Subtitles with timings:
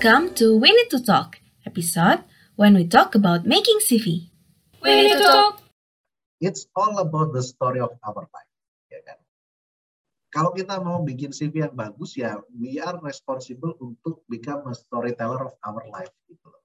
[0.00, 2.24] Welcome to We Need to Talk, episode
[2.56, 4.32] when we talk about making CV.
[4.80, 5.60] We need to talk.
[6.40, 8.52] It's all about the story of our life.
[8.88, 9.20] Ya kan?
[10.32, 15.44] Kalau kita mau bikin CV yang bagus ya, we are responsible untuk become a storyteller
[15.44, 16.16] of our life.
[16.32, 16.64] Gitu loh.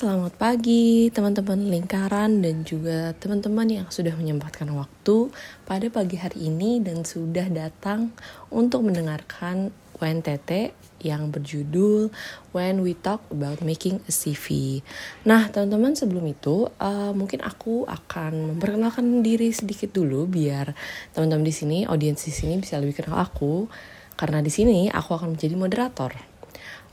[0.00, 5.28] Selamat pagi teman-teman lingkaran dan juga teman-teman yang sudah menyempatkan waktu
[5.68, 8.08] pada pagi hari ini dan sudah datang
[8.48, 9.68] untuk mendengarkan
[10.00, 10.72] WNTT
[11.04, 12.08] yang berjudul
[12.56, 14.80] When We Talk About Making a CV.
[15.28, 20.72] Nah, teman-teman sebelum itu uh, mungkin aku akan memperkenalkan diri sedikit dulu biar
[21.12, 23.68] teman-teman di sini, audiens di sini bisa lebih kenal aku
[24.16, 26.29] karena di sini aku akan menjadi moderator.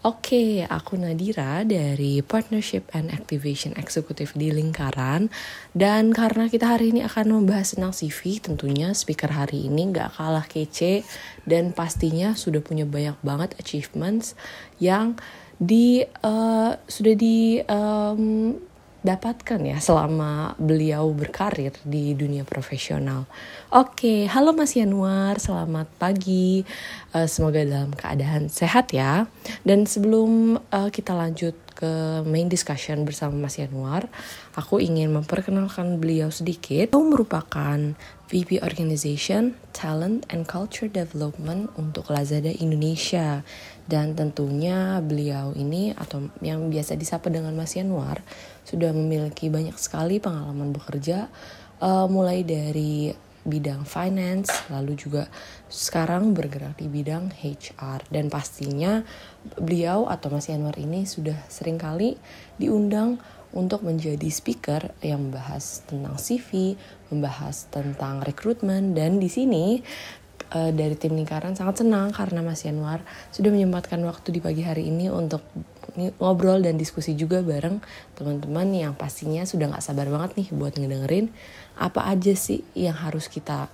[0.05, 5.25] Oke, aku Nadira dari Partnership and Activation Executive di Lingkaran.
[5.73, 10.45] Dan karena kita hari ini akan membahas tentang CV, tentunya speaker hari ini nggak kalah
[10.45, 11.01] kece
[11.49, 14.37] dan pastinya sudah punya banyak banget achievements
[14.77, 15.17] yang
[15.57, 18.53] di eh, sudah di em,
[19.07, 23.23] dapatkan ya selama beliau berkarir di dunia profesional.
[23.71, 26.67] Oke, halo Mas Yanuar, selamat pagi.
[27.15, 29.23] Eh, semoga dalam keadaan sehat ya.
[29.63, 34.09] Dan sebelum eh, kita lanjut ke main discussion bersama Mas Yanuar,
[34.57, 36.91] aku ingin memperkenalkan beliau sedikit.
[36.91, 37.79] Beliau merupakan
[38.27, 43.45] VP Organization, Talent and Culture Development untuk Lazada Indonesia.
[43.87, 48.19] Dan tentunya beliau ini atau yang biasa disapa dengan Mas Yanuar
[48.67, 51.31] sudah memiliki banyak sekali pengalaman bekerja
[51.79, 53.15] eh, mulai dari
[53.47, 55.23] bidang finance lalu juga
[55.71, 59.07] sekarang bergerak di bidang HR dan pastinya
[59.55, 62.19] beliau atau Mas Yanwar ini sudah sering kali
[62.59, 63.23] diundang
[63.55, 66.75] untuk menjadi speaker yang membahas tentang CV,
[67.13, 68.91] membahas tentang rekrutmen.
[68.91, 69.79] Dan di sini
[70.51, 72.99] eh, dari tim lingkaran sangat senang karena Mas Yanwar
[73.31, 75.43] sudah menyempatkan waktu di pagi hari ini untuk
[75.95, 77.79] ngobrol dan diskusi juga bareng
[78.17, 81.31] teman-teman yang pastinya sudah nggak sabar banget nih buat ngedengerin
[81.77, 83.69] apa aja sih yang harus kita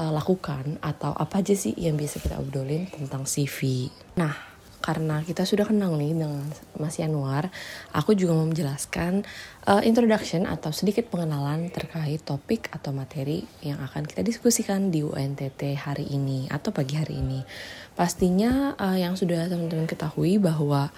[0.00, 3.88] uh, lakukan atau apa aja sih yang biasa kita obrolin tentang CV.
[4.16, 4.49] Nah,
[4.90, 6.42] karena kita sudah kenal nih dengan
[6.74, 7.46] Mas Yanuar,
[7.94, 9.22] aku juga mau menjelaskan
[9.70, 15.78] uh, introduction atau sedikit pengenalan terkait topik atau materi yang akan kita diskusikan di UNTT
[15.78, 17.46] hari ini atau pagi hari ini.
[17.94, 20.90] Pastinya uh, yang sudah teman-teman ketahui bahwa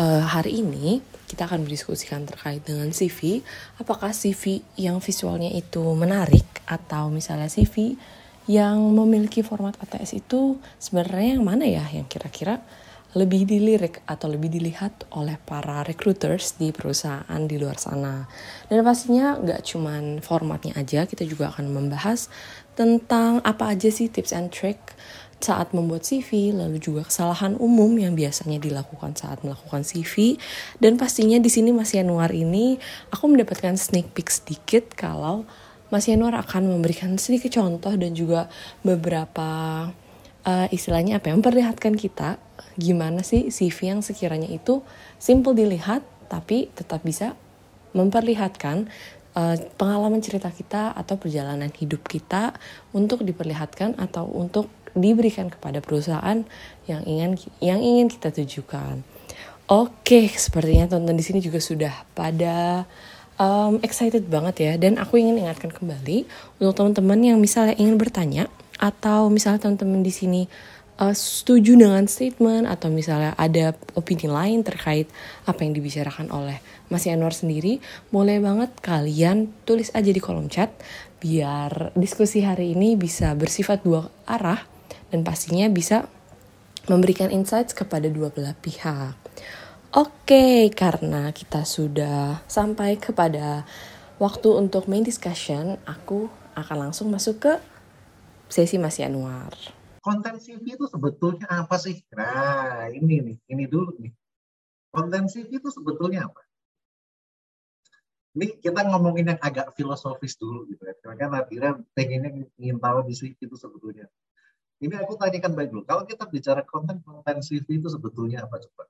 [0.00, 3.44] uh, hari ini kita akan berdiskusikan terkait dengan CV.
[3.76, 8.00] Apakah CV yang visualnya itu menarik atau misalnya CV
[8.48, 12.64] yang memiliki format ATS itu sebenarnya yang mana ya yang kira-kira
[13.14, 18.26] lebih dilirik atau lebih dilihat oleh para recruiters di perusahaan di luar sana.
[18.66, 22.26] Dan pastinya nggak cuman formatnya aja, kita juga akan membahas
[22.76, 24.80] tentang apa aja sih tips and trick
[25.36, 30.40] saat membuat CV, lalu juga kesalahan umum yang biasanya dilakukan saat melakukan CV.
[30.80, 32.80] Dan pastinya di sini Mas Yanuar ini
[33.12, 35.44] aku mendapatkan sneak peek sedikit kalau
[35.92, 38.48] Mas Yanuar akan memberikan sedikit contoh dan juga
[38.82, 39.48] beberapa
[40.42, 42.40] eh, istilahnya apa ya, memperlihatkan kita
[42.76, 44.84] gimana sih CV yang sekiranya itu
[45.16, 47.32] simple dilihat tapi tetap bisa
[47.96, 48.88] memperlihatkan
[49.36, 52.56] uh, pengalaman cerita kita atau perjalanan hidup kita
[52.92, 56.44] untuk diperlihatkan atau untuk diberikan kepada perusahaan
[56.88, 59.04] yang ingin yang ingin kita tujukan.
[59.66, 62.86] Oke, sepertinya tonton di sini juga sudah pada
[63.36, 66.24] um, excited banget ya dan aku ingin ingatkan kembali
[66.62, 70.42] untuk teman-teman yang misalnya ingin bertanya atau misalnya teman-teman di sini
[71.00, 75.08] uh, setuju dengan statement atau misalnya ada opini lain terkait
[75.44, 76.58] apa yang dibicarakan oleh
[76.88, 77.82] Mas Yanwar sendiri,
[78.14, 80.70] boleh banget kalian tulis aja di kolom chat
[81.18, 84.62] biar diskusi hari ini bisa bersifat dua arah
[85.10, 86.06] dan pastinya bisa
[86.86, 89.18] memberikan insights kepada dua belah pihak.
[89.96, 93.64] Oke, karena kita sudah sampai kepada
[94.20, 97.52] waktu untuk main discussion, aku akan langsung masuk ke
[98.46, 99.75] sesi Mas Yanuar.
[100.06, 101.98] Konten CV itu sebetulnya apa sih?
[102.14, 104.14] Nah, ini nih, ini dulu nih.
[104.94, 106.46] Konten CV itu sebetulnya apa?
[108.38, 110.94] Ini kita ngomongin yang agak filosofis dulu gitu ya.
[111.02, 114.06] Karena Nadira pengennya ingin tahu di CV itu sebetulnya.
[114.78, 115.82] Ini aku tanyakan baik dulu.
[115.82, 118.86] Kalau kita bicara konten konten CV itu sebetulnya apa coba?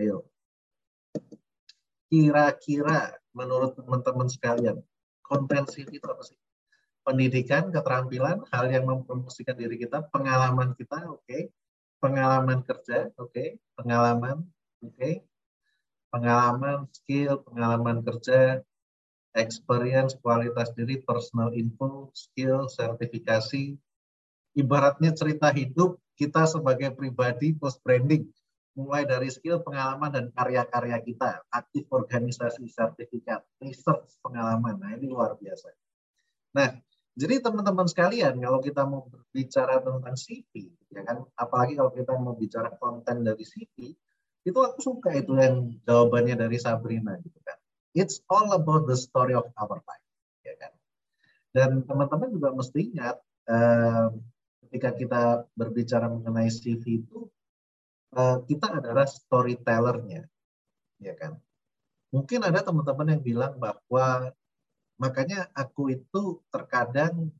[0.00, 0.24] Ayo.
[2.08, 4.80] Kira-kira menurut teman-teman sekalian,
[5.20, 6.40] konten CV itu apa sih?
[7.02, 11.26] Pendidikan, keterampilan, hal yang mempromosikan diri kita, pengalaman kita, oke.
[11.26, 11.50] Okay.
[11.98, 13.34] Pengalaman kerja, oke.
[13.34, 13.58] Okay.
[13.74, 14.46] Pengalaman,
[14.82, 14.94] oke.
[14.94, 15.14] Okay.
[16.14, 18.62] Pengalaman, skill, pengalaman kerja,
[19.34, 23.74] experience, kualitas diri, personal info, skill, sertifikasi,
[24.56, 28.28] ibaratnya cerita hidup kita sebagai pribadi post branding
[28.72, 35.36] mulai dari skill pengalaman dan karya-karya kita aktif organisasi sertifikat research pengalaman nah ini luar
[35.36, 35.72] biasa
[36.56, 36.72] nah
[37.12, 41.28] jadi teman-teman sekalian kalau kita mau berbicara tentang CV ya kan?
[41.36, 43.92] Apalagi kalau kita mau bicara konten dari CV
[44.42, 47.58] itu aku suka itu yang jawabannya dari Sabrina gitu kan?
[47.92, 50.08] It's all about the story of our life
[50.40, 50.72] ya kan?
[51.52, 54.24] Dan teman-teman juga mesti ingat um,
[54.64, 55.22] ketika kita
[55.52, 57.28] berbicara mengenai CV itu
[58.16, 60.24] uh, kita adalah storytellernya,
[60.96, 61.36] ya kan?
[62.08, 64.32] Mungkin ada teman-teman yang bilang bahwa
[65.02, 67.34] makanya aku itu terkadang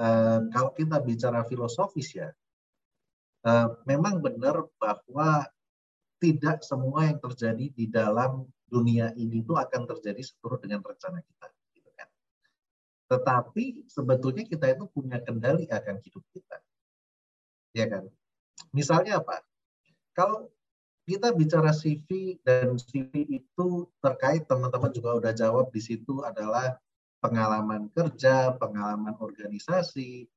[0.00, 2.32] uh, kalau kita bicara filosofis ya,
[3.44, 5.44] uh, memang benar bahwa
[6.16, 11.46] tidak semua yang terjadi di dalam dunia ini itu akan terjadi seturut dengan rencana kita.
[13.06, 16.58] Tetapi sebetulnya kita itu punya kendali akan hidup kita.
[17.70, 18.10] Ya kan?
[18.74, 19.46] Misalnya apa?
[20.16, 20.50] Kalau
[21.06, 26.74] kita bicara CV dan CV itu terkait teman-teman juga udah jawab di situ adalah
[27.20, 30.28] pengalaman kerja, pengalaman organisasi,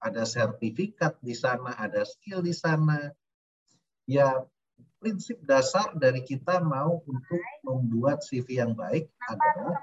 [0.00, 3.10] ada sertifikat di sana, ada skill di sana.
[4.06, 4.46] Ya,
[5.00, 9.76] prinsip dasar dari kita mau untuk membuat CV yang baik adalah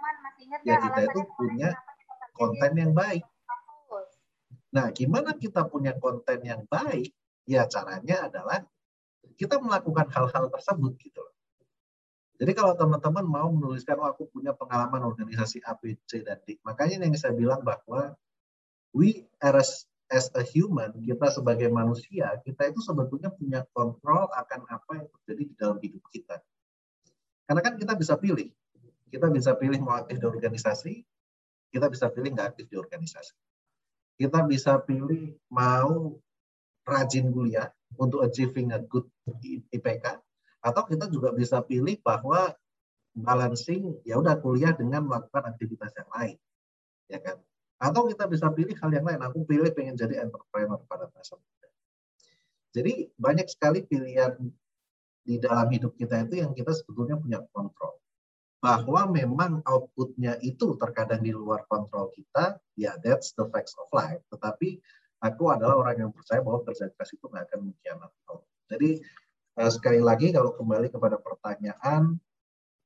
[0.64, 1.70] ya kita itu punya
[2.34, 3.24] konten yang baik.
[4.74, 7.14] Nah, gimana kita punya konten yang baik?
[7.46, 8.66] Ya caranya adalah
[9.38, 11.36] kita melakukan hal-hal tersebut gitu loh.
[12.44, 16.60] Jadi kalau teman-teman mau menuliskan, oh aku punya pengalaman organisasi A, B, C, dan D.
[16.68, 18.20] Makanya yang saya bilang bahwa
[18.92, 24.92] we as, as a human, kita sebagai manusia, kita itu sebetulnya punya kontrol akan apa
[24.92, 26.44] yang terjadi di dalam hidup kita.
[27.48, 28.52] Karena kan kita bisa pilih.
[29.08, 30.94] Kita bisa pilih mau aktif di organisasi,
[31.72, 33.40] kita bisa pilih nggak aktif di organisasi.
[34.20, 36.20] Kita bisa pilih mau
[36.84, 39.08] rajin kuliah untuk achieving a good
[39.72, 40.20] IPK,
[40.64, 42.56] atau kita juga bisa pilih bahwa
[43.14, 46.38] balancing ya udah kuliah dengan melakukan aktivitas yang lain,
[47.12, 47.38] ya kan?
[47.84, 49.20] Atau kita bisa pilih hal yang lain.
[49.28, 51.70] Aku pilih pengen jadi entrepreneur pada masa muda.
[52.74, 54.40] Jadi banyak sekali pilihan
[55.24, 58.00] di dalam hidup kita itu yang kita sebetulnya punya kontrol
[58.64, 64.24] bahwa memang outputnya itu terkadang di luar kontrol kita, ya that's the facts of life.
[64.32, 64.80] Tetapi
[65.20, 68.20] aku adalah orang yang percaya bahwa kerja keras itu nggak akan mengkhianati
[68.72, 68.90] Jadi
[69.58, 72.18] sekali lagi kalau kembali kepada pertanyaan,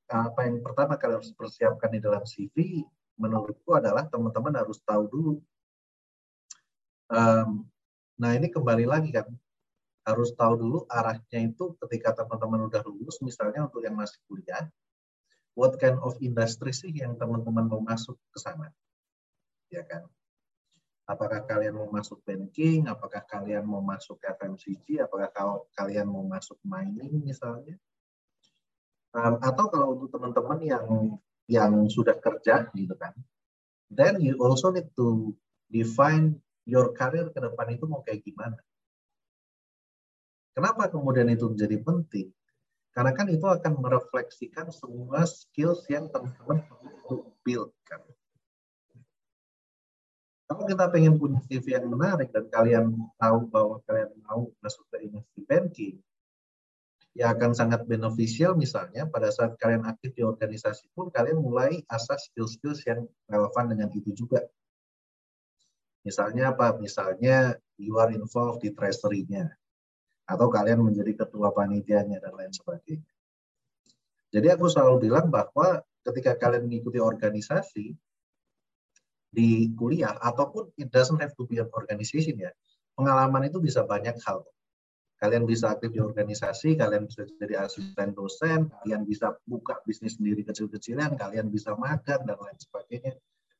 [0.07, 2.83] apa yang pertama kalian harus persiapkan di dalam CV,
[3.19, 5.33] menurutku adalah teman-teman harus tahu dulu.
[7.07, 7.63] Um,
[8.19, 9.27] nah ini kembali lagi kan,
[10.07, 14.67] harus tahu dulu arahnya itu ketika teman-teman udah lulus, misalnya untuk yang masih kuliah,
[15.55, 18.71] what kind of industry sih yang teman-teman mau masuk ke sana?
[19.67, 20.07] Ya kan?
[21.07, 22.91] Apakah kalian mau masuk banking?
[22.91, 24.99] Apakah kalian mau masuk FMCG?
[24.99, 25.31] Apakah
[25.71, 27.79] kalian mau masuk mining misalnya?
[29.15, 30.87] Um, atau kalau untuk teman-teman yang
[31.47, 33.15] yang sudah kerja gitu kan,
[33.87, 35.31] then you also need to
[35.71, 38.59] define your career ke depan itu mau kayak gimana.
[40.51, 42.35] Kenapa kemudian itu menjadi penting?
[42.91, 48.03] Karena kan itu akan merefleksikan semua skills yang teman-teman perlu build kan.
[50.47, 55.03] Kalau kita pengen punya CV yang menarik dan kalian tahu bahwa kalian mau masuk ke
[55.03, 55.95] industri banking,
[57.11, 62.31] ya akan sangat beneficial misalnya pada saat kalian aktif di organisasi pun kalian mulai asas
[62.31, 64.39] skill-skills yang relevan dengan itu juga.
[66.07, 66.79] Misalnya apa?
[66.79, 69.51] Misalnya you are involved di treasury-nya
[70.23, 73.11] atau kalian menjadi ketua panitianya dan lain sebagainya.
[74.31, 77.91] Jadi aku selalu bilang bahwa ketika kalian mengikuti organisasi
[79.37, 82.49] di kuliah ataupun it doesn't have to be an organization ya,
[82.97, 84.41] pengalaman itu bisa banyak hal.
[85.21, 90.41] Kalian bisa aktif di organisasi, kalian bisa jadi asisten dosen, kalian bisa buka bisnis sendiri
[90.41, 93.13] kecil-kecilan, kalian bisa magang dan lain sebagainya.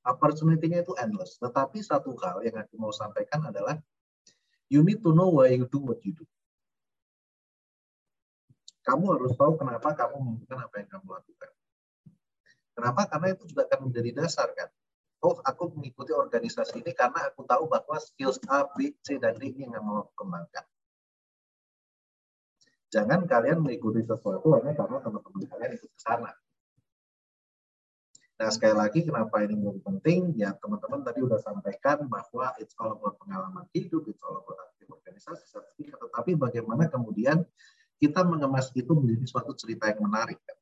[0.06, 1.38] Opportunity-nya itu endless.
[1.38, 3.78] Tetapi satu hal yang aku mau sampaikan adalah
[4.74, 6.26] you need to know why you do what you do
[8.88, 11.52] kamu harus tahu kenapa kamu melakukan apa yang kamu lakukan.
[12.72, 13.02] Kenapa?
[13.12, 14.72] Karena itu juga akan menjadi dasar kan.
[15.26, 19.50] Oh aku mengikuti organisasi ini karena aku tahu bahwa skills A, B, C, dan D
[19.50, 20.66] ini yang mau kembangkan.
[22.88, 26.32] Jangan kalian mengikuti sesuatu hanya karena teman-teman kalian ikut ke sana.
[28.38, 30.22] Nah, sekali lagi kenapa ini menjadi penting?
[30.38, 34.88] Ya, teman-teman tadi sudah sampaikan bahwa it's all about pengalaman hidup, it's all about aktif
[34.94, 37.42] organisasi, tetapi bagaimana kemudian
[37.98, 40.38] kita mengemas itu menjadi suatu cerita yang menarik.
[40.46, 40.57] Kan?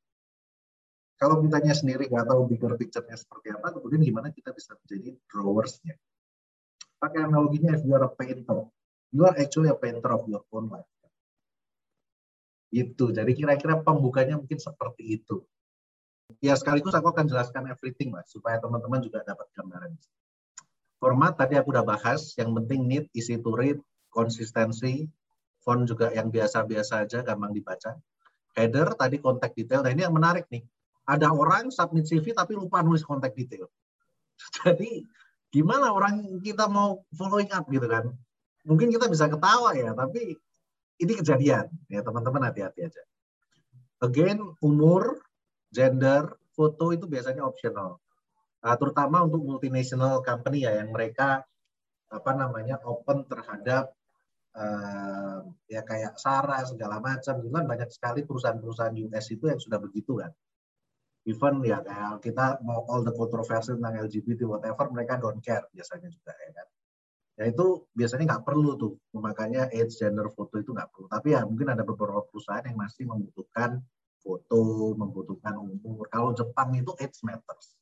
[1.16, 5.96] Kalau kitanya sendiri nggak tahu bigger picture-nya seperti apa, kemudian gimana kita bisa menjadi drawers-nya.
[7.00, 8.68] Pakai analoginya, if you are a painter,
[9.16, 10.88] you are actually a painter of your own life.
[12.76, 13.16] Itu.
[13.16, 15.40] Jadi kira-kira pembukanya mungkin seperti itu.
[16.44, 19.96] Ya sekaligus aku akan jelaskan everything lah supaya teman-teman juga dapat gambaran.
[21.00, 23.80] Format tadi aku udah bahas, yang penting neat, easy to read,
[24.12, 25.08] konsistensi,
[25.64, 27.96] font juga yang biasa-biasa aja, gampang dibaca.
[28.58, 29.86] Header tadi kontak detail.
[29.86, 30.64] Nah ini yang menarik nih.
[31.06, 33.70] Ada orang submit CV tapi lupa nulis kontak detail.
[34.62, 35.06] Jadi
[35.54, 38.10] gimana orang kita mau following up gitu kan?
[38.66, 40.34] Mungkin kita bisa ketawa ya, tapi
[40.98, 43.04] ini kejadian ya teman-teman hati-hati aja.
[44.02, 45.22] Again umur
[45.70, 48.00] gender, foto itu biasanya optional.
[48.66, 51.46] Uh, terutama untuk multinational company ya yang mereka
[52.10, 53.94] apa namanya open terhadap
[54.56, 59.78] uh, ya kayak Sarah segala macam itu kan banyak sekali perusahaan-perusahaan US itu yang sudah
[59.78, 60.32] begitu kan.
[61.26, 66.14] Even ya kayak kita mau all the controversy tentang LGBT whatever mereka don't care biasanya
[66.14, 66.68] juga ya kan.
[67.36, 67.66] Ya itu
[67.98, 71.10] biasanya nggak perlu tuh makanya age gender foto itu nggak perlu.
[71.10, 73.82] Tapi ya mungkin ada beberapa perusahaan yang masih membutuhkan
[74.22, 76.06] foto, membutuhkan umur.
[76.14, 77.74] Kalau Jepang itu age matters.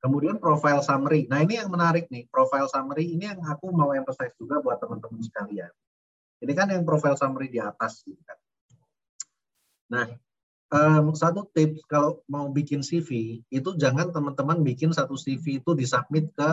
[0.00, 1.28] Kemudian profile summary.
[1.28, 5.20] Nah ini yang menarik nih, profile summary ini yang aku mau emphasize juga buat teman-teman
[5.24, 5.72] sekalian.
[6.40, 8.04] Ini kan yang profile summary di atas.
[8.04, 8.38] Gitu kan.
[9.86, 10.06] Nah,
[10.72, 16.30] um, satu tips kalau mau bikin CV, itu jangan teman-teman bikin satu CV itu disubmit
[16.34, 16.50] ke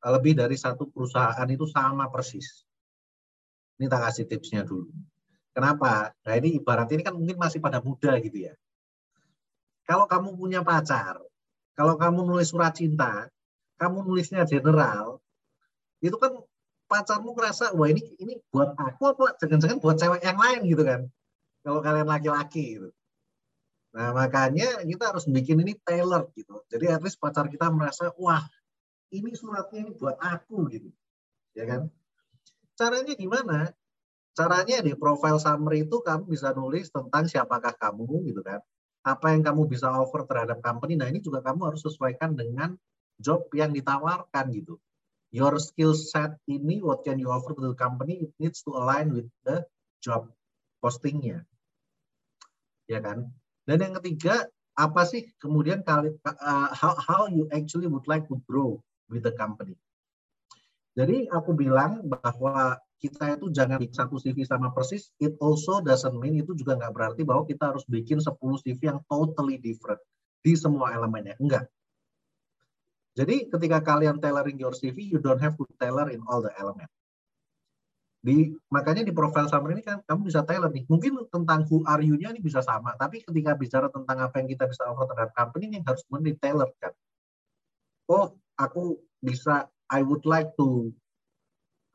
[0.00, 2.64] lebih dari satu perusahaan itu sama persis.
[3.76, 4.88] Ini tak kasih tipsnya dulu.
[5.50, 6.14] Kenapa?
[6.24, 8.54] Nah ini ibarat ini kan mungkin masih pada muda gitu ya.
[9.84, 11.18] Kalau kamu punya pacar,
[11.74, 13.26] kalau kamu nulis surat cinta,
[13.80, 15.18] kamu nulisnya general,
[16.00, 16.38] itu kan
[16.86, 21.00] pacarmu ngerasa wah ini ini buat aku apa jangan-jangan buat cewek yang lain gitu kan.
[21.60, 22.88] Kalau kalian laki-laki gitu.
[23.90, 26.62] Nah makanya kita harus bikin ini tailor gitu.
[26.70, 28.42] Jadi at least pacar kita merasa wah
[29.10, 30.90] ini suratnya ini buat aku gitu.
[31.58, 31.90] Ya kan?
[32.78, 33.74] Caranya gimana?
[34.30, 38.62] Caranya di profile summary itu kamu bisa nulis tentang siapakah kamu gitu kan.
[39.02, 40.94] Apa yang kamu bisa offer terhadap company.
[40.94, 42.78] Nah ini juga kamu harus sesuaikan dengan
[43.18, 44.78] job yang ditawarkan gitu.
[45.30, 49.14] Your skill set ini, what can you offer to the company, it needs to align
[49.14, 49.62] with the
[50.02, 50.26] job
[50.82, 51.46] postingnya.
[52.90, 53.30] Ya kan?
[53.70, 58.82] Dan yang ketiga, apa sih kemudian uh, how, how you actually would like to grow
[59.06, 59.78] with the company.
[60.98, 66.18] Jadi aku bilang bahwa kita itu jangan bikin satu CV sama persis, it also doesn't
[66.18, 70.02] mean itu juga nggak berarti bahwa kita harus bikin 10 CV yang totally different
[70.42, 71.38] di semua elemennya.
[71.38, 71.70] Enggak.
[73.14, 76.90] Jadi ketika kalian tailoring your CV, you don't have to tailor in all the element.
[78.20, 80.84] Di, makanya di profile summary ini kan kamu bisa tailor nih.
[80.92, 84.68] Mungkin tentang who are you-nya ini bisa sama, tapi ketika bicara tentang apa yang kita
[84.68, 86.92] bisa offer terhadap company ini harus di tailor kan.
[88.12, 90.92] Oh, aku bisa I would like to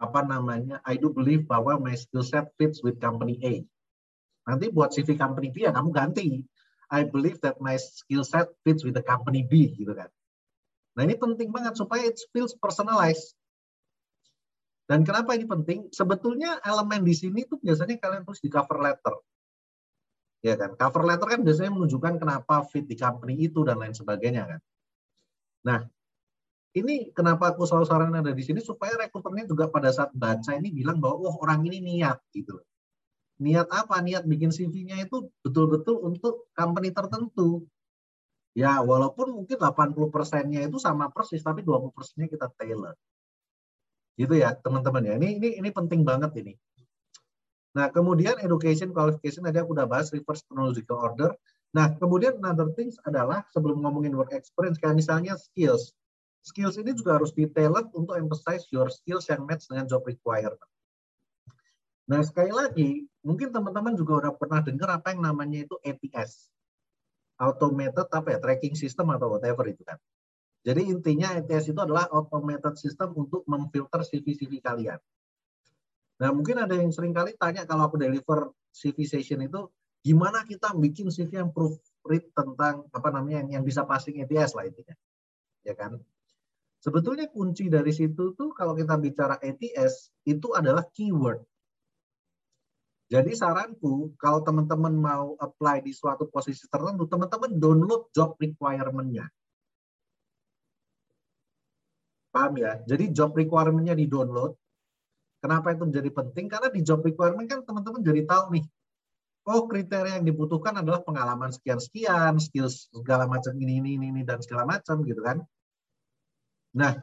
[0.02, 3.54] apa namanya, I do believe bahwa my skill set fits with company A.
[4.50, 6.42] Nanti buat CV company B ya kamu ganti.
[6.90, 10.10] I believe that my skill set fits with the company B gitu kan.
[10.98, 13.34] Nah ini penting banget supaya it feels personalized.
[14.86, 15.90] Dan kenapa ini penting?
[15.90, 19.16] Sebetulnya elemen di sini tuh biasanya kalian tulis di cover letter.
[20.46, 24.46] Ya kan, cover letter kan biasanya menunjukkan kenapa fit di company itu dan lain sebagainya
[24.46, 24.62] kan.
[25.66, 25.80] Nah,
[26.78, 30.70] ini kenapa aku selalu saranin ada di sini supaya rekruternya juga pada saat baca ini
[30.70, 32.62] bilang bahwa oh orang ini niat gitu.
[33.42, 33.98] Niat apa?
[34.06, 37.66] Niat bikin CV-nya itu betul-betul untuk company tertentu.
[38.56, 42.96] Ya, walaupun mungkin 80 persennya itu sama persis, tapi 20 persennya kita tailor.
[44.16, 45.14] Gitu ya, teman-teman ya.
[45.20, 46.54] Ini, ini, ini penting banget ini.
[47.76, 51.36] Nah, kemudian education, qualification, tadi aku udah bahas reverse chronological order.
[51.76, 55.92] Nah, kemudian another things adalah sebelum ngomongin work experience, kayak misalnya skills
[56.46, 60.62] skills ini juga harus detailed untuk emphasize your skills yang match dengan job requirement.
[62.06, 66.54] Nah, sekali lagi, mungkin teman-teman juga udah pernah dengar apa yang namanya itu ATS.
[67.42, 69.98] Automated apa ya, tracking system atau whatever itu kan.
[70.66, 74.98] Jadi intinya ATS itu adalah automated system untuk memfilter CV-CV kalian.
[76.18, 79.70] Nah, mungkin ada yang sering kali tanya kalau aku deliver CV session itu,
[80.02, 84.66] gimana kita bikin CV yang proofread tentang apa namanya yang, yang bisa passing ATS lah
[84.66, 84.96] intinya.
[85.62, 86.02] ya kan?
[86.82, 91.46] Sebetulnya kunci dari situ tuh kalau kita bicara ATS itu adalah keyword.
[93.06, 99.30] Jadi saranku kalau teman-teman mau apply di suatu posisi tertentu, teman-teman download job requirement-nya.
[102.36, 102.84] Paham ya?
[102.84, 104.60] Jadi job requirement-nya di-download.
[105.40, 106.52] Kenapa itu menjadi penting?
[106.52, 108.66] Karena di job requirement kan teman-teman jadi tahu nih,
[109.48, 114.44] oh kriteria yang dibutuhkan adalah pengalaman sekian-sekian, skills segala macam ini, ini, ini, ini, dan
[114.44, 115.40] segala macam gitu kan.
[116.76, 117.00] Nah,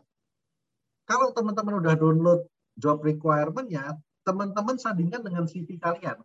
[1.08, 2.44] kalau teman-teman udah download
[2.76, 3.96] job requirement-nya,
[4.28, 6.20] teman-teman sandingkan dengan CV kalian.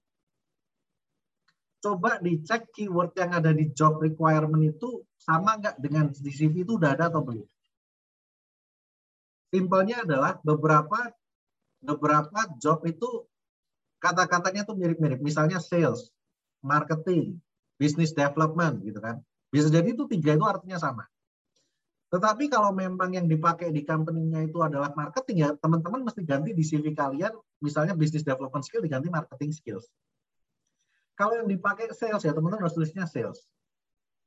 [1.79, 6.75] Coba dicek keyword yang ada di job requirement itu sama nggak dengan di CV itu
[6.75, 7.47] udah ada atau belum.
[9.47, 11.11] Simpelnya adalah beberapa
[11.79, 13.23] beberapa job itu
[14.03, 15.21] kata-katanya tuh mirip-mirip.
[15.23, 16.11] Misalnya sales,
[16.59, 17.39] marketing,
[17.79, 19.21] business development gitu kan.
[19.53, 21.07] Bisa jadi itu tiga itu artinya sama.
[22.07, 26.63] Tetapi kalau memang yang dipakai di company-nya itu adalah marketing ya, teman-teman mesti ganti di
[26.63, 29.91] CV kalian, misalnya business development skill diganti marketing skills.
[31.19, 33.43] Kalau yang dipakai sales ya, teman-teman harus tulisnya sales.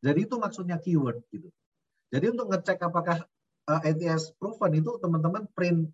[0.05, 1.49] Jadi itu maksudnya keyword gitu.
[2.13, 3.25] Jadi untuk ngecek apakah
[3.69, 5.91] uh, eh, ATS proven itu teman-teman print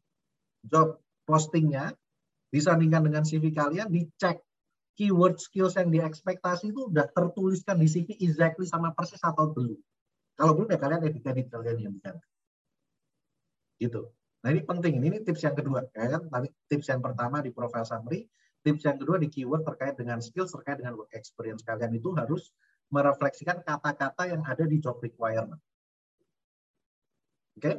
[0.67, 1.91] job postingnya
[2.55, 4.43] disandingkan dengan CV kalian, dicek
[4.97, 9.77] keyword skills yang diekspektasi itu udah tertuliskan di CV exactly sama persis atau belum.
[10.37, 12.17] Kalau belum ya kalian edit-edit kalian yang bisa.
[13.77, 14.09] Gitu.
[14.41, 15.01] Nah ini penting.
[15.01, 15.85] Ini tips yang kedua.
[15.93, 18.25] Kayak kan tadi tips yang pertama di profile summary,
[18.65, 22.53] tips yang kedua di keyword terkait dengan skills, terkait dengan work experience kalian itu harus
[22.89, 25.61] merefleksikan kata-kata yang ada di job requirement.
[27.57, 27.73] Oke?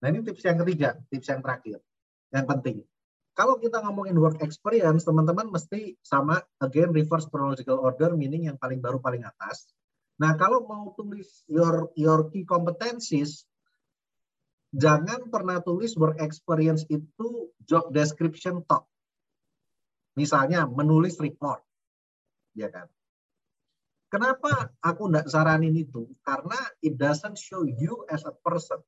[0.00, 1.78] Nah ini tips yang ketiga, tips yang terakhir,
[2.32, 2.84] yang penting.
[3.34, 8.78] Kalau kita ngomongin work experience, teman-teman mesti sama, again, reverse chronological order, meaning yang paling
[8.78, 9.66] baru paling atas.
[10.22, 13.42] Nah, kalau mau tulis your your key competencies,
[14.70, 18.86] jangan pernah tulis work experience itu job description top.
[20.14, 21.66] Misalnya menulis report,
[22.54, 22.86] ya kan?
[24.14, 26.06] Kenapa aku tidak saranin itu?
[26.22, 26.54] Karena
[26.86, 28.78] it doesn't show you as a person.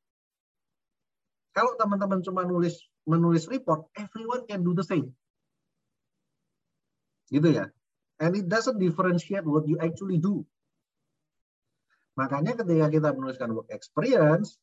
[1.56, 2.76] Kalau teman-teman cuma nulis
[3.08, 5.08] menulis report, everyone can do the same.
[7.32, 7.72] Gitu ya.
[8.20, 10.44] And it doesn't differentiate what you actually do.
[12.20, 14.60] Makanya ketika kita menuliskan work experience,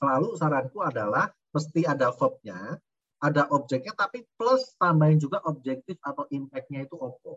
[0.00, 2.80] selalu saranku adalah mesti ada verbnya,
[3.20, 7.32] ada objeknya, tapi plus tambahin juga objektif atau impact-nya itu apa.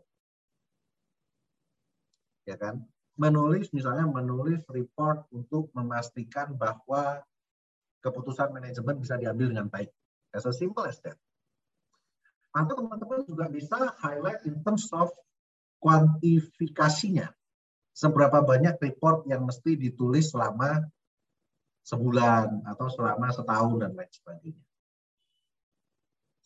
[2.47, 2.83] Ya kan?
[3.19, 7.23] Menulis misalnya menulis report untuk memastikan bahwa
[8.03, 9.89] keputusan manajemen bisa diambil dengan baik.
[10.35, 11.15] As a simple as that.
[12.53, 15.09] Atau teman-teman juga bisa highlight in terms of
[15.81, 17.31] kuantifikasinya
[17.95, 20.85] seberapa banyak report yang mesti ditulis selama
[21.83, 24.63] sebulan atau selama setahun dan lain sebagainya.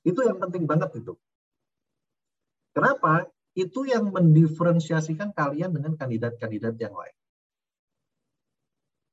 [0.07, 1.13] Itu yang penting banget itu.
[2.71, 3.27] Kenapa?
[3.57, 7.17] Itu yang mendiferensiasikan kalian dengan kandidat-kandidat yang lain.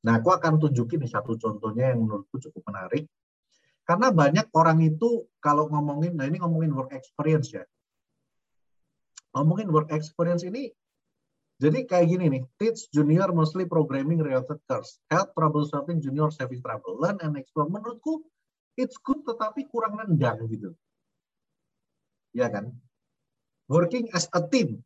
[0.05, 3.09] Nah, aku akan tunjukin nih satu contohnya yang menurutku cukup menarik.
[3.85, 7.65] Karena banyak orang itu kalau ngomongin, nah ini ngomongin work experience ya.
[9.37, 10.73] Ngomongin work experience ini
[11.63, 16.59] jadi kayak gini nih, teach junior mostly programming related course, help trouble solving junior saving
[16.59, 17.71] trouble, learn and explore.
[17.71, 18.27] Menurutku
[18.75, 20.75] it's good tetapi kurang nendang gitu.
[22.35, 22.75] Ya kan?
[23.71, 24.83] Working as a team,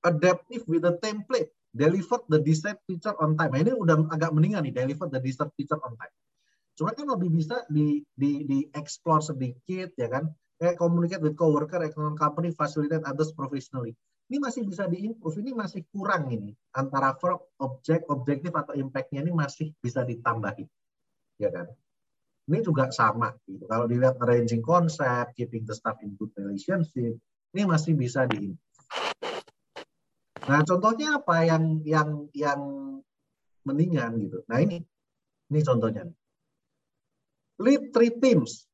[0.00, 3.52] adaptive with a template, deliver the desired feature on time.
[3.52, 6.14] Nah, ini udah agak mendingan nih, deliver the desired feature on time.
[6.76, 10.32] Cuma kan lebih bisa di di di explore sedikit ya kan.
[10.56, 13.92] Kayak communicate with coworker, economic company, facilitate others professionally
[14.26, 19.30] ini masih bisa diimprove, ini masih kurang ini antara verb, objek, objektif atau impact-nya ini
[19.30, 20.66] masih bisa ditambahin,
[21.38, 21.70] ya kan?
[22.46, 23.66] Ini juga sama gitu.
[23.70, 27.18] Kalau dilihat arranging konsep, keeping the staff in good relationship,
[27.54, 28.75] ini masih bisa diimprove.
[30.46, 32.60] Nah, contohnya apa yang yang yang
[33.66, 34.38] mendingan gitu.
[34.46, 34.78] Nah, ini
[35.50, 36.06] ini contohnya.
[37.58, 38.70] Lead three teams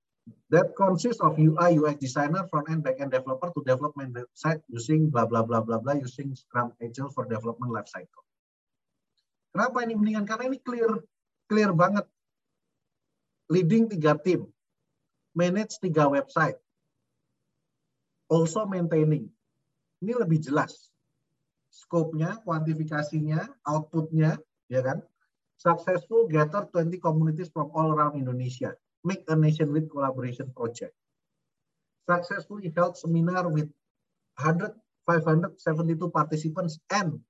[0.52, 5.40] that consists of UI, UX designer, front-end, back-end developer to development website using bla bla
[5.40, 8.20] bla bla bla using Scrum Agile for development life cycle.
[9.56, 10.28] Kenapa ini mendingan?
[10.28, 10.92] Karena ini clear
[11.48, 12.04] clear banget.
[13.48, 14.48] Leading tiga tim,
[15.36, 16.56] manage tiga website,
[18.28, 19.28] also maintaining.
[20.00, 20.91] Ini lebih jelas.
[21.92, 24.40] Scope-nya, kuantifikasinya, output-nya,
[24.72, 25.04] ya kan?
[25.60, 28.72] Successful gather 20 communities from all around Indonesia
[29.04, 30.96] make a nationwide collaboration project.
[32.08, 33.68] Successfully held seminar with
[34.40, 34.72] 100,
[35.04, 37.20] 572 participants and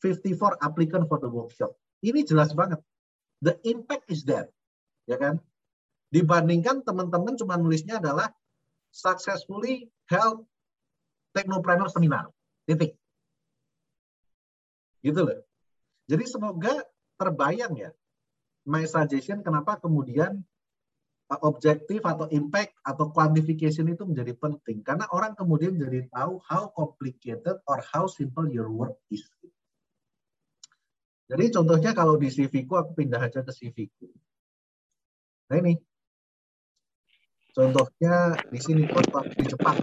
[0.00, 1.76] 54 applicant for the workshop.
[2.00, 2.80] Ini jelas banget.
[3.44, 4.48] The impact is there.
[5.06, 5.38] ya kan?
[6.10, 8.32] Dibandingkan teman-teman cuma nulisnya adalah
[8.90, 10.48] successfully held
[11.36, 12.32] technopreneur seminar.
[12.66, 12.98] Titik.
[15.06, 15.38] Gitu loh.
[16.10, 16.74] Jadi semoga
[17.14, 17.90] terbayang ya
[18.66, 20.42] my suggestion kenapa kemudian
[21.30, 26.68] uh, objektif atau impact atau quantification itu menjadi penting karena orang kemudian jadi tahu how
[26.74, 29.22] complicated or how simple your work is.
[31.26, 34.06] Jadi contohnya kalau di CV ku aku pindah aja ke CV ku.
[35.50, 35.74] Nah ini
[37.50, 39.78] contohnya di sini contoh di Jepang.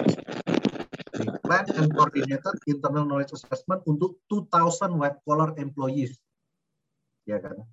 [1.43, 6.17] Plan and coordinated internal knowledge assessment untuk 2000 white collar employees.
[7.27, 7.63] Ya kan?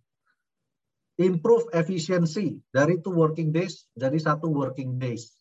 [1.20, 5.36] Improve efficiency dari two working days jadi satu working days.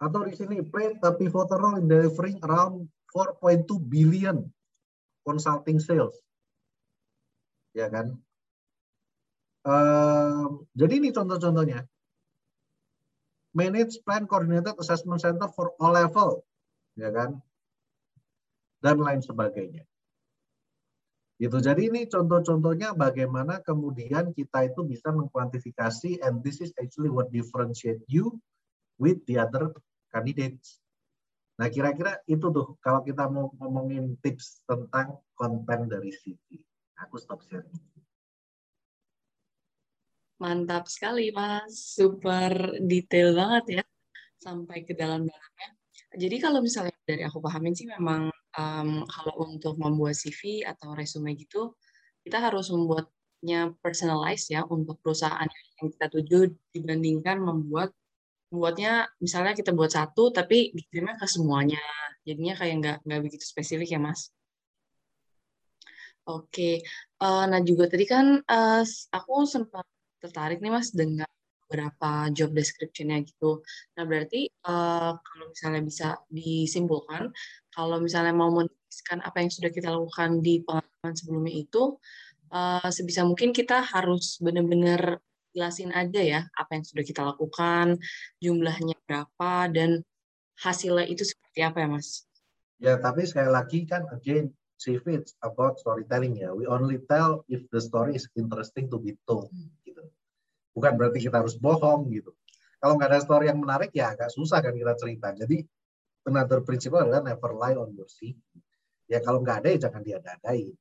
[0.00, 4.48] Atau di sini play a pivotal role in delivering around 4.2 billion
[5.24, 6.16] consulting sales
[7.76, 8.16] ya kan?
[9.60, 11.84] Uh, jadi ini contoh-contohnya.
[13.50, 16.46] Manage Plan Coordinated Assessment Center for all level,
[17.00, 17.40] ya kan?
[18.84, 19.88] Dan lain sebagainya.
[21.40, 21.56] Gitu.
[21.56, 28.04] Jadi ini contoh-contohnya bagaimana kemudian kita itu bisa mengkuantifikasi and this is actually what differentiate
[28.12, 28.36] you
[29.00, 29.72] with the other
[30.12, 30.84] candidates.
[31.56, 36.60] Nah, kira-kira itu tuh kalau kita mau ngomongin tips tentang konten dari CV.
[37.08, 37.72] Aku stop sharing.
[40.40, 41.96] Mantap sekali, Mas.
[41.96, 43.84] Super detail banget ya,
[44.40, 45.79] sampai ke dalam-dalamnya.
[46.10, 51.38] Jadi kalau misalnya dari aku pahamin sih memang um, kalau untuk membuat CV atau resume
[51.38, 51.78] gitu,
[52.26, 55.46] kita harus membuatnya personalized ya untuk perusahaan
[55.78, 56.38] yang kita tuju
[56.74, 57.94] dibandingkan membuat
[58.50, 61.82] buatnya misalnya kita buat satu tapi dikirimnya ke semuanya.
[62.26, 64.34] Jadinya kayak nggak nggak begitu spesifik ya mas.
[66.28, 66.84] Oke,
[67.22, 68.82] uh, nah juga tadi kan uh,
[69.18, 69.82] aku sempat
[70.20, 71.26] tertarik nih Mas dengan
[71.70, 73.62] beberapa job description-nya gitu.
[73.94, 77.30] Nah berarti uh, kalau misalnya bisa disimpulkan,
[77.70, 81.94] kalau misalnya mau menuliskan apa yang sudah kita lakukan di pengalaman sebelumnya itu,
[82.50, 85.22] uh, sebisa mungkin kita harus benar-benar
[85.54, 88.02] jelasin aja ya apa yang sudah kita lakukan,
[88.42, 90.02] jumlahnya berapa, dan
[90.58, 92.26] hasilnya itu seperti apa ya Mas?
[92.82, 96.56] Ya, tapi sekali lagi kan again CV it's about storytelling ya.
[96.56, 99.52] We only tell if the story is interesting to be told.
[99.52, 99.79] Gitu.
[100.70, 102.30] Bukan berarti kita harus bohong gitu.
[102.80, 105.36] Kalau nggak ada story yang menarik ya agak susah kan kita cerita.
[105.36, 105.60] Jadi
[106.24, 108.38] another principle adalah never lie on your CV.
[109.10, 110.72] Ya kalau nggak ada ya jangan diadai.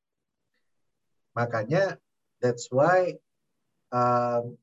[1.36, 2.00] Makanya
[2.40, 3.20] that's why
[3.92, 4.56] um,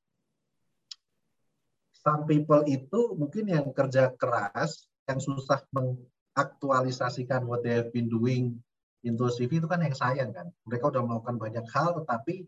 [1.92, 8.56] some people itu mungkin yang kerja keras, yang susah mengaktualisasikan what they have been doing
[9.04, 10.48] into CV itu kan yang sayang kan.
[10.64, 12.46] Mereka udah melakukan banyak hal, tetapi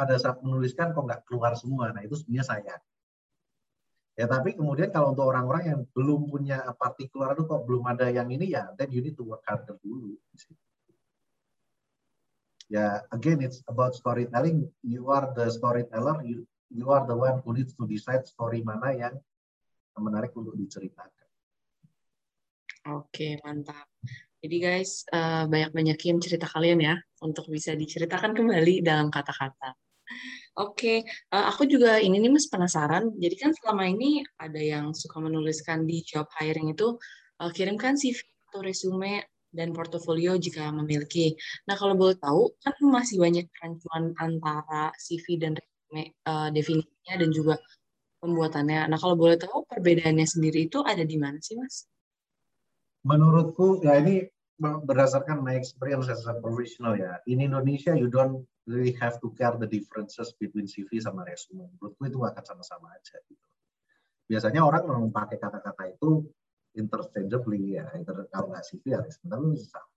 [0.00, 1.92] pada saat menuliskan kok nggak keluar semua.
[1.92, 2.82] Nah itu sebenarnya sayang.
[4.16, 8.32] Ya tapi kemudian kalau untuk orang-orang yang belum punya partikular itu kok belum ada yang
[8.32, 10.16] ini ya, then you need to work harder dulu.
[12.72, 14.72] Ya, again it's about storytelling.
[14.80, 16.24] You are the storyteller.
[16.24, 19.14] You you are the one who needs to decide story mana yang
[20.00, 21.28] menarik untuk diceritakan.
[22.96, 23.84] Oke, mantap.
[24.40, 29.76] Jadi guys, uh, banyak-banyakin cerita kalian ya untuk bisa diceritakan kembali dalam kata-kata.
[30.60, 31.32] Oke, okay.
[31.32, 33.14] uh, eh, aku juga ini nih mas penasaran.
[33.16, 36.98] Jadi kan selama ini ada yang suka menuliskan di job hiring itu
[37.40, 38.18] uh, kirimkan CV
[38.50, 41.34] atau resume dan portofolio jika memiliki.
[41.70, 47.30] Nah kalau boleh tahu kan masih banyak kerancuan antara CV dan resume uh, definisinya dan
[47.30, 47.54] juga
[48.20, 48.90] pembuatannya.
[48.90, 51.90] Nah kalau boleh tahu perbedaannya sendiri itu ada di mana sih mas?
[53.04, 54.28] menurutku ya ini
[54.60, 57.16] berdasarkan my experience as a professional ya.
[57.24, 61.68] In Indonesia you don't really have to care the differences between CV sama resume.
[61.76, 63.16] Menurutku itu akan sama-sama aja.
[63.24, 63.46] Gitu.
[64.30, 66.28] Biasanya orang memang pakai kata-kata itu
[66.76, 67.88] interchangeably ya.
[68.30, 69.88] Kalau nggak CV ya resume, sama.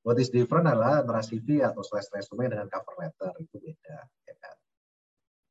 [0.00, 3.98] What is different adalah antara CV atau slash resume dengan cover letter itu beda.
[4.24, 4.56] Ya kan?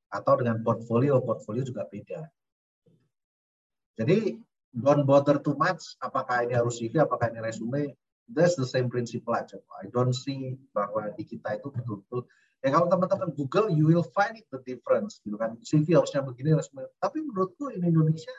[0.09, 2.25] Atau dengan portfolio, portfolio juga beda.
[3.99, 4.41] Jadi
[4.73, 7.93] don't bother too much apakah ini harus CV apakah ini resume
[8.33, 12.25] that's the same principle aja I don't see bahwa di kita itu betul-betul
[12.61, 15.55] ya kalau teman-teman Google you will find it the difference gitu kan.
[15.63, 18.35] CV harusnya begini resume tapi menurutku in Indonesia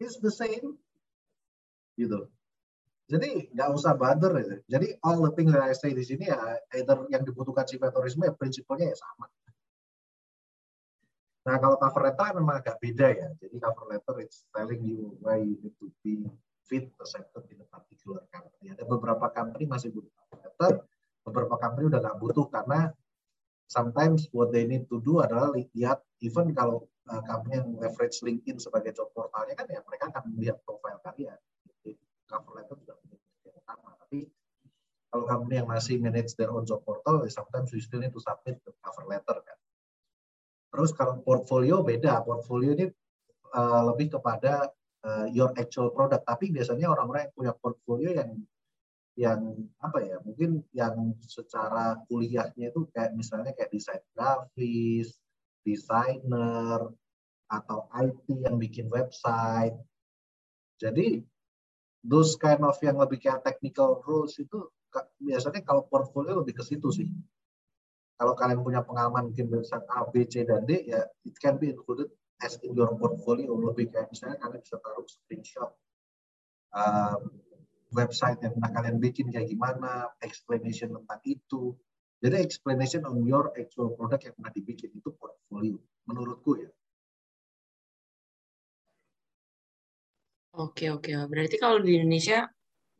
[0.00, 0.76] it's the same
[1.94, 2.26] gitu
[3.10, 4.56] jadi nggak usah bother ya.
[4.78, 6.38] jadi all the things that I say di sini ya
[6.78, 9.26] either yang dibutuhkan CV atau resume ya prinsipnya ya sama.
[11.40, 13.28] Nah, kalau cover letter memang agak beda ya.
[13.40, 16.28] Jadi cover letter it's telling you why you need to be
[16.70, 18.70] fit accepted in a particular company.
[18.70, 20.86] Ada beberapa company masih butuh letter,
[21.26, 22.94] beberapa company udah nggak butuh karena
[23.66, 28.62] sometimes what they need to do adalah lihat even kalau uh, company yang leverage LinkedIn
[28.62, 31.38] sebagai job portalnya kan ya mereka akan melihat profile kalian.
[31.66, 31.98] Jadi,
[32.30, 33.90] cover letter juga menjadi utama.
[33.98, 34.18] Tapi
[35.10, 38.62] kalau company yang masih manage their own job portal, sometimes you still need to submit
[38.62, 39.58] the cover letter kan.
[40.70, 42.86] Terus kalau portfolio beda, portfolio ini
[43.54, 44.70] uh, lebih kepada
[45.04, 46.24] uh, your actual product.
[46.26, 48.30] Tapi biasanya orang-orang yang punya portfolio yang
[49.18, 49.40] yang
[49.82, 55.18] apa ya mungkin yang secara kuliahnya itu kayak misalnya kayak desain grafis,
[55.66, 56.88] desainer
[57.50, 59.76] atau IT yang bikin website.
[60.80, 61.20] Jadi
[62.00, 64.70] those kind of yang lebih kayak technical roles itu
[65.20, 67.10] biasanya kalau portfolio lebih ke situ sih.
[68.16, 71.72] Kalau kalian punya pengalaman mungkin website A, B, C, dan D, ya it can be
[71.72, 73.52] included as in your portfolio.
[73.54, 75.70] Lebih kayak misalnya kalian bisa taruh screenshot
[76.74, 77.30] um,
[77.90, 81.74] website yang pernah kalian bikin kayak gimana, explanation tentang itu.
[82.20, 86.70] Jadi explanation on your actual product yang pernah dibikin itu portfolio, menurutku ya.
[90.60, 92.44] Oke oke, berarti kalau di Indonesia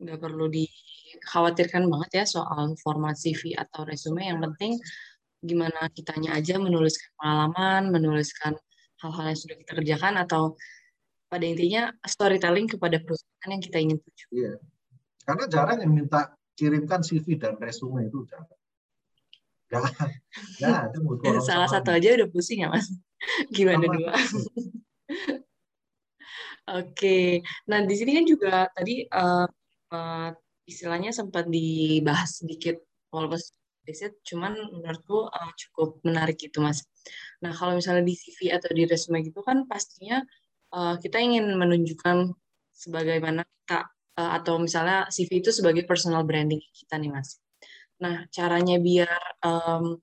[0.01, 4.25] nggak perlu dikhawatirkan banget ya soal format CV atau resume.
[4.25, 4.73] Yang penting
[5.45, 8.57] gimana kitanya aja menuliskan pengalaman, menuliskan
[9.01, 10.55] hal-hal yang sudah kita kerjakan atau
[11.31, 14.25] pada intinya storytelling kepada perusahaan yang kita ingin tuju.
[14.35, 14.53] Iya.
[15.23, 18.59] Karena jarang yang minta kirimkan CV dan resume itu jarang.
[19.71, 19.87] Gak,
[20.59, 20.97] gak ada
[21.47, 22.91] Salah satu aja udah pusing ya mas.
[23.55, 23.95] Gimana Sama.
[23.95, 24.13] dua?
[26.71, 29.49] Oke, nah di sini kan juga tadi uh,
[29.91, 30.29] uh,
[30.63, 32.79] istilahnya sempat dibahas sedikit
[33.11, 33.41] walaupun
[33.81, 36.85] sedikit, cuman menurutku uh, cukup menarik gitu mas.
[37.43, 40.21] Nah kalau misalnya di CV atau di resume gitu kan pastinya
[40.75, 42.31] uh, kita ingin menunjukkan
[42.71, 47.41] sebagaimana kita uh, atau misalnya CV itu sebagai personal branding kita nih mas.
[48.01, 49.99] Nah caranya biar um,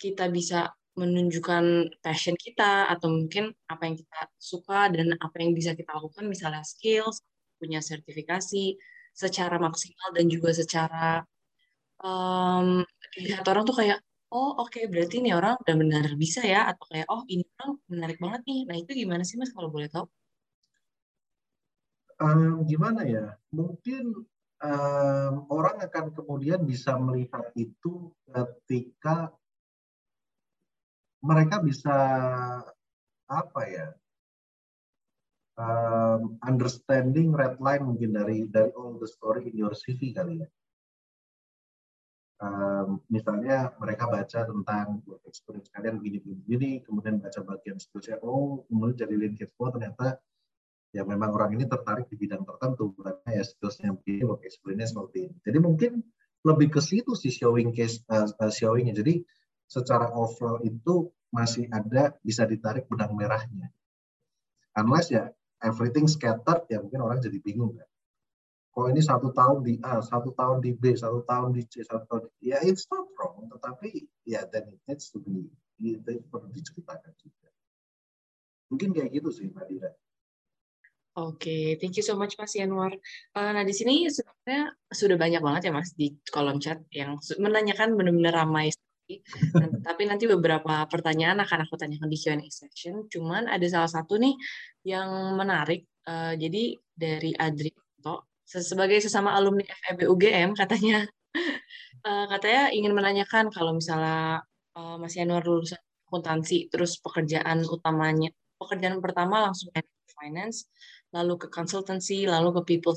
[0.00, 5.72] kita bisa menunjukkan passion kita atau mungkin apa yang kita suka dan apa yang bisa
[5.72, 7.24] kita lakukan misalnya skills
[7.56, 8.76] punya sertifikasi
[9.16, 11.24] secara maksimal dan juga secara
[12.04, 12.84] um,
[13.16, 16.66] dilihat orang tuh kayak oh oke okay, berarti ini orang udah benar bisa ya?
[16.72, 18.60] Atau kayak oh ini orang menarik banget nih.
[18.68, 20.08] Nah itu gimana sih mas kalau boleh tahu?
[22.22, 23.36] Um, gimana ya?
[23.52, 24.24] Mungkin
[24.64, 29.30] um, orang akan kemudian bisa melihat itu ketika
[31.22, 31.96] mereka bisa
[33.30, 33.86] apa ya
[35.56, 40.48] um, understanding red line mungkin dari dari all the story in your CV kali ya.
[43.06, 44.98] Misalnya mereka baca tentang
[45.30, 50.18] experience kalian begini-begini, kemudian baca bagian skillsnya, oh kemudian jadi linkage oh ternyata
[50.90, 55.30] ya memang orang ini tertarik di bidang tertentu, karena ya skillsnya begini, work experience seperti
[55.30, 55.36] ini.
[55.46, 55.92] Jadi mungkin
[56.42, 58.98] lebih ke situ sih showing case uh, showingnya.
[58.98, 59.22] Jadi
[59.70, 63.70] secara overall itu masih ada bisa ditarik benang merahnya.
[64.74, 65.30] Unless ya
[65.62, 67.88] everything scattered ya mungkin orang jadi bingung kan.
[68.72, 72.08] Kalau ini satu tahun di A, satu tahun di B, satu tahun di C, satu
[72.08, 75.44] tahun di ya it's not wrong, tetapi ya then it needs to be
[75.82, 77.52] itu perlu diceritakan juga.
[78.72, 79.92] Mungkin kayak gitu sih Mbak Dira.
[81.12, 82.96] Oke, okay, thank you so much Mas Yanwar.
[83.36, 87.92] Uh, nah di sini sebenarnya sudah banyak banget ya Mas di kolom chat yang menanyakan
[87.92, 88.72] benar-benar ramai
[89.86, 93.04] tapi nanti beberapa pertanyaan akan aku tanyakan di Q&A section.
[93.12, 94.32] Cuman ada salah satu nih
[94.88, 95.84] yang menarik.
[96.08, 97.70] Uh, jadi dari Adri
[98.60, 101.08] sebagai sesama alumni FEB UGM katanya.
[102.04, 104.44] Uh, katanya ingin menanyakan kalau misalnya
[104.76, 105.80] uh, Mas Yanuar lulusan
[106.12, 108.28] akuntansi terus pekerjaan utamanya
[108.60, 109.72] pekerjaan pertama langsung
[110.12, 110.68] finance
[111.08, 112.92] lalu ke consultancy lalu ke people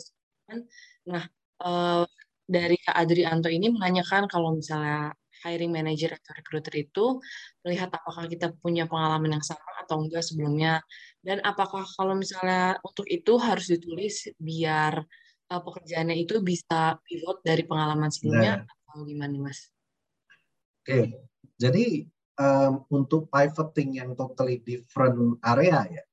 [1.08, 1.24] nah
[1.64, 2.04] uh,
[2.44, 5.16] dari Kak Adrianto ini menanyakan kalau misalnya
[5.48, 7.06] hiring manager atau recruiter itu
[7.64, 10.84] melihat apakah kita punya pengalaman yang sama atau enggak sebelumnya
[11.24, 15.08] dan apakah kalau misalnya untuk itu harus ditulis biar
[15.52, 18.74] uh, pekerjaannya itu bisa pivot dari pengalaman sebelumnya nah.
[18.90, 19.70] atau gimana mas?
[20.86, 21.06] Oke, okay.
[21.58, 22.06] jadi
[22.38, 26.04] um, untuk pivoting yang totally different area ya,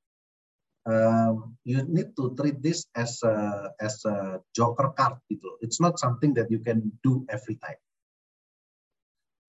[0.89, 5.61] um, you need to treat this as a as a joker card gitu.
[5.61, 7.77] It's not something that you can do every time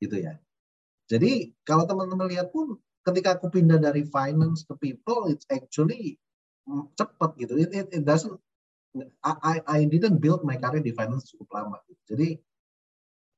[0.05, 0.37] gitu ya.
[1.09, 6.17] Jadi kalau teman-teman lihat pun ketika aku pindah dari finance ke people, it's actually
[6.69, 7.61] mm, cepat gitu.
[7.61, 8.37] It, it, it doesn't
[9.23, 11.83] I, I didn't build my career di finance cukup lama.
[11.91, 12.03] Gitu.
[12.15, 12.29] Jadi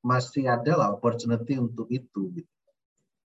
[0.05, 2.33] masih ada lah opportunity untuk itu.
[2.37, 2.53] Gitu.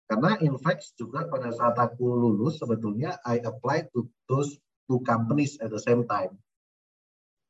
[0.10, 4.58] Karena in fact juga pada saat aku lulus sebetulnya I applied to those
[4.89, 6.38] two companies at the same time.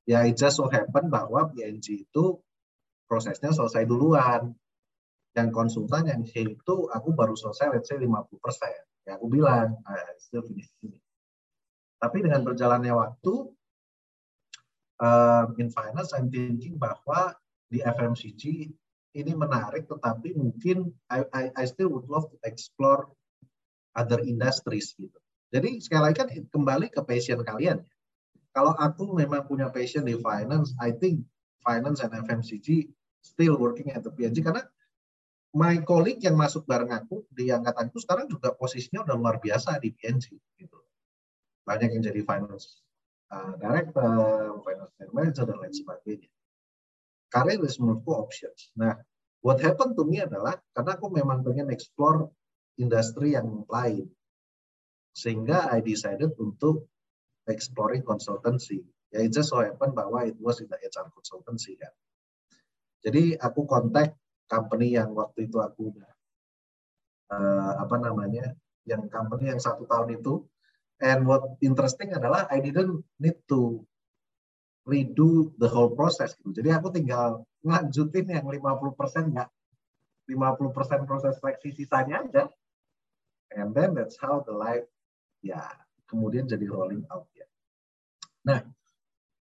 [0.07, 2.39] Ya it just so happen bahwa BNG itu
[3.07, 4.55] prosesnya selesai duluan
[5.37, 8.11] yang konsultan yang C itu aku baru selesai let's say 50
[8.41, 8.75] persen.
[9.07, 10.99] Ya aku bilang, ah, still finish ini.
[11.99, 13.33] Tapi dengan berjalannya waktu,
[14.99, 17.35] uh, in finance I'm thinking bahwa
[17.71, 18.43] di FMCG
[19.17, 23.09] ini menarik, tetapi mungkin I, I, I still would love to explore
[23.97, 25.15] other industries gitu.
[25.49, 27.81] Jadi sekali lagi kan kembali ke passion kalian.
[28.53, 31.25] Kalau aku memang punya passion di finance, I think
[31.65, 32.89] finance and FMCG
[33.25, 34.61] still working at the PNG karena
[35.57, 39.81] my colleague yang masuk bareng aku di angkatan itu sekarang juga posisinya udah luar biasa
[39.81, 40.79] di PNG gitu.
[41.65, 42.85] Banyak yang jadi finance
[43.29, 44.09] uh, director,
[44.65, 46.29] finance manager dan lain sebagainya.
[47.29, 48.73] Karir is menurutku options.
[48.73, 48.97] Nah,
[49.45, 52.33] what happened to me adalah karena aku memang pengen explore
[52.81, 54.09] industri yang lain.
[55.13, 56.89] Sehingga I decided untuk
[57.45, 58.85] exploring consultancy.
[59.09, 61.93] Ya it just so happen bahwa it was in the HR consultancy kan.
[63.01, 64.13] Jadi aku kontak
[64.45, 66.09] company yang waktu itu aku udah
[67.33, 68.53] uh, apa namanya
[68.85, 70.45] yang company yang satu tahun itu
[70.99, 73.83] and what interesting adalah I didn't need to
[74.87, 76.55] redo the whole process gitu.
[76.55, 79.49] Jadi aku tinggal lanjutin yang 50% enggak
[80.29, 82.43] 50% proses seleksi sisanya aja.
[83.49, 84.85] And then that's how the life
[85.41, 85.65] ya
[86.05, 87.45] kemudian jadi rolling out ya.
[88.45, 88.61] Nah,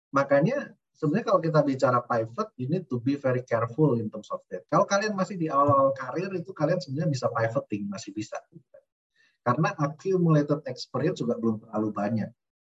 [0.10, 4.42] makanya sebenarnya kalau kita bicara pivot, you need to be very careful in terms of
[4.50, 4.66] that.
[4.70, 8.38] Kalau kalian masih di awal-awal karir itu kalian sebenarnya bisa pivoting, masih bisa.
[9.44, 12.30] Karena accumulated experience juga belum terlalu banyak.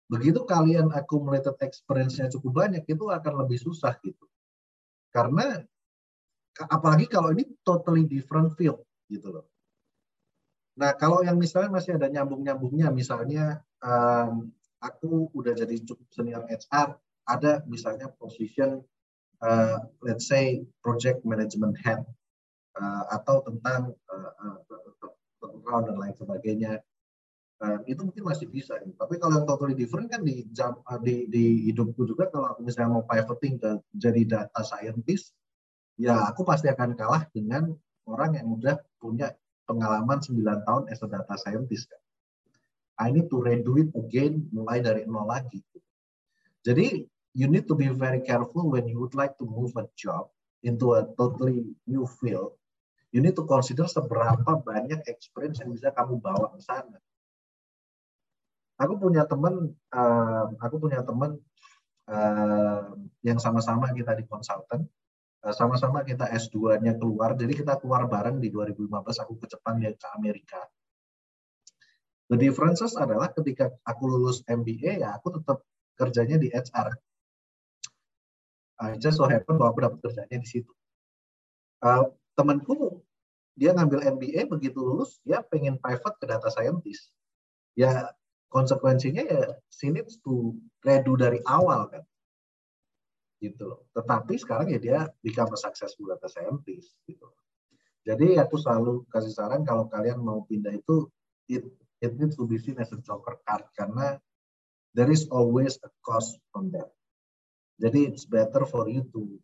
[0.09, 4.25] Begitu kalian accumulated experience-nya cukup banyak, itu akan lebih susah gitu.
[5.13, 5.61] Karena
[6.69, 9.45] apalagi kalau ini totally different field gitu loh.
[10.73, 14.49] Nah, kalau yang misalnya masih ada nyambung-nyambungnya, misalnya um,
[14.81, 16.97] aku udah jadi cukup senior HR,
[17.29, 18.81] ada misalnya position
[19.43, 22.01] uh, let's say project management head
[22.79, 24.57] uh, atau tentang uh, uh,
[25.61, 26.71] dan lain sebagainya
[27.61, 31.29] uh, itu mungkin masih bisa tapi kalau yang totally different kan di jam uh, di,
[31.29, 35.35] di hidupku juga kalau aku misalnya mau pivoting ke jadi data scientist
[36.01, 37.69] ya aku pasti akan kalah dengan
[38.09, 39.31] orang yang udah punya
[39.67, 42.01] pengalaman 9 tahun as a data scientist kan.
[42.99, 45.63] I need to redo it again mulai dari nol lagi.
[46.61, 50.29] Jadi you need to be very careful when you would like to move a job
[50.61, 52.53] into a totally new field.
[53.13, 56.97] You need to consider seberapa banyak experience yang bisa kamu bawa ke sana.
[58.81, 61.37] Aku punya teman, uh, aku punya teman
[62.09, 64.89] uh, yang sama-sama kita di konsultan,
[65.45, 68.89] uh, sama-sama kita S2-nya keluar, jadi kita keluar bareng di 2015,
[69.21, 70.65] aku ke Jepang, dia ke Amerika.
[72.33, 75.61] The differences adalah ketika aku lulus MBA, ya aku tetap
[76.01, 76.97] kerjanya di HR
[78.83, 80.71] I just so happen bahwa aku dapat kerjanya di situ.
[81.79, 83.01] Uh, temanku
[83.53, 87.13] dia ngambil MBA begitu lulus dia pengen pivot ke data scientist.
[87.77, 88.09] Ya
[88.49, 92.03] konsekuensinya ya she needs to redo dari awal kan.
[93.41, 97.29] Gitu Tetapi sekarang ya dia become a successful data scientist gitu.
[98.03, 101.07] Jadi aku selalu kasih saran kalau kalian mau pindah itu
[101.47, 101.63] it
[102.03, 104.19] it needs to be seen as a joker card karena
[104.91, 106.89] there is always a cost from that.
[107.79, 109.37] Jadi it's better for you to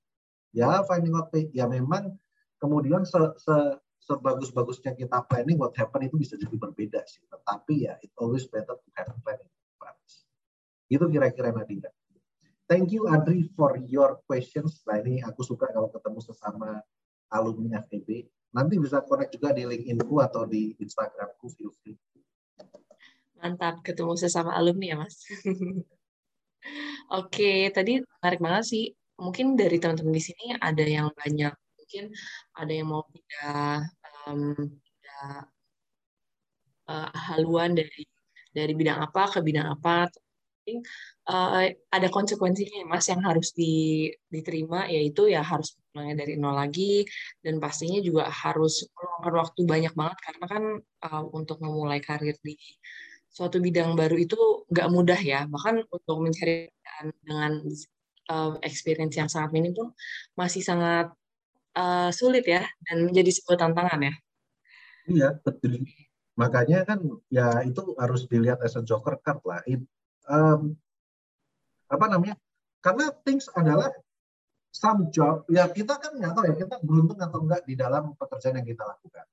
[0.51, 2.17] ya finding out ya memang
[2.59, 3.55] kemudian se, se
[3.99, 7.21] sebagus-bagusnya kita planning what happen itu bisa jadi berbeda sih.
[7.29, 10.25] Tetapi ya it always better to have a plan in advance.
[10.89, 11.91] Itu kira-kira Nadia.
[12.69, 14.85] Thank you Adri for your questions.
[14.85, 16.81] Nah ini aku suka kalau ketemu sesama
[17.33, 18.29] alumni FEB.
[18.53, 21.97] Nanti bisa connect juga di link info atau di Instagramku feel free.
[23.39, 25.15] Mantap ketemu sesama alumni ya Mas.
[27.09, 28.85] Oke, tadi menarik banget sih.
[29.17, 31.53] Mungkin dari teman-teman di sini ada yang banyak,
[31.89, 32.13] mungkin
[32.53, 33.81] ada yang mau pindah,
[34.29, 35.25] um, pindah
[36.85, 38.05] uh, haluan dari
[38.53, 40.05] dari bidang apa ke bidang apa.
[41.25, 47.09] Uh, ada konsekuensinya mas yang harus di, diterima yaitu ya harus mulai dari nol lagi
[47.41, 50.63] dan pastinya juga harus meluangkan waktu banyak banget karena kan
[51.09, 52.53] uh, untuk memulai karir di
[53.33, 54.37] suatu bidang baru itu
[54.69, 55.49] nggak mudah ya.
[55.49, 56.69] Bahkan untuk mencari
[57.25, 57.65] dengan
[58.29, 59.89] uh, experience yang sangat minim pun
[60.37, 61.09] masih sangat
[61.79, 64.13] uh, sulit ya dan menjadi sebuah tantangan ya.
[65.07, 65.87] Iya betul.
[66.35, 66.99] Makanya kan
[67.31, 69.63] ya itu harus dilihat as a joker card lah.
[69.63, 69.81] It,
[70.27, 70.75] um,
[71.87, 72.35] apa namanya?
[72.79, 73.91] Karena things adalah
[74.69, 78.61] some job ya kita kan nggak tahu ya kita beruntung atau enggak di dalam pekerjaan
[78.61, 79.25] yang kita lakukan.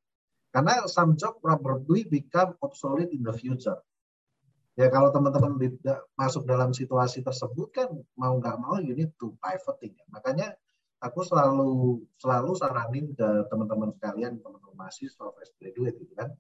[0.51, 3.77] Karena some job probably become obsolete in the future.
[4.77, 5.57] Ya kalau teman-teman
[6.17, 9.93] masuk dalam situasi tersebut kan mau nggak mau you need to pivoting.
[9.97, 10.05] Ya.
[10.13, 10.49] Makanya
[11.01, 16.33] aku selalu selalu saranin ke teman-teman sekalian, teman-teman mahasiswa, fresh graduate gitu kan.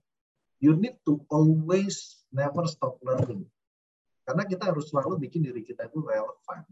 [0.56, 3.44] You need to always never stop learning.
[4.24, 6.64] Karena kita harus selalu bikin diri kita itu relevan.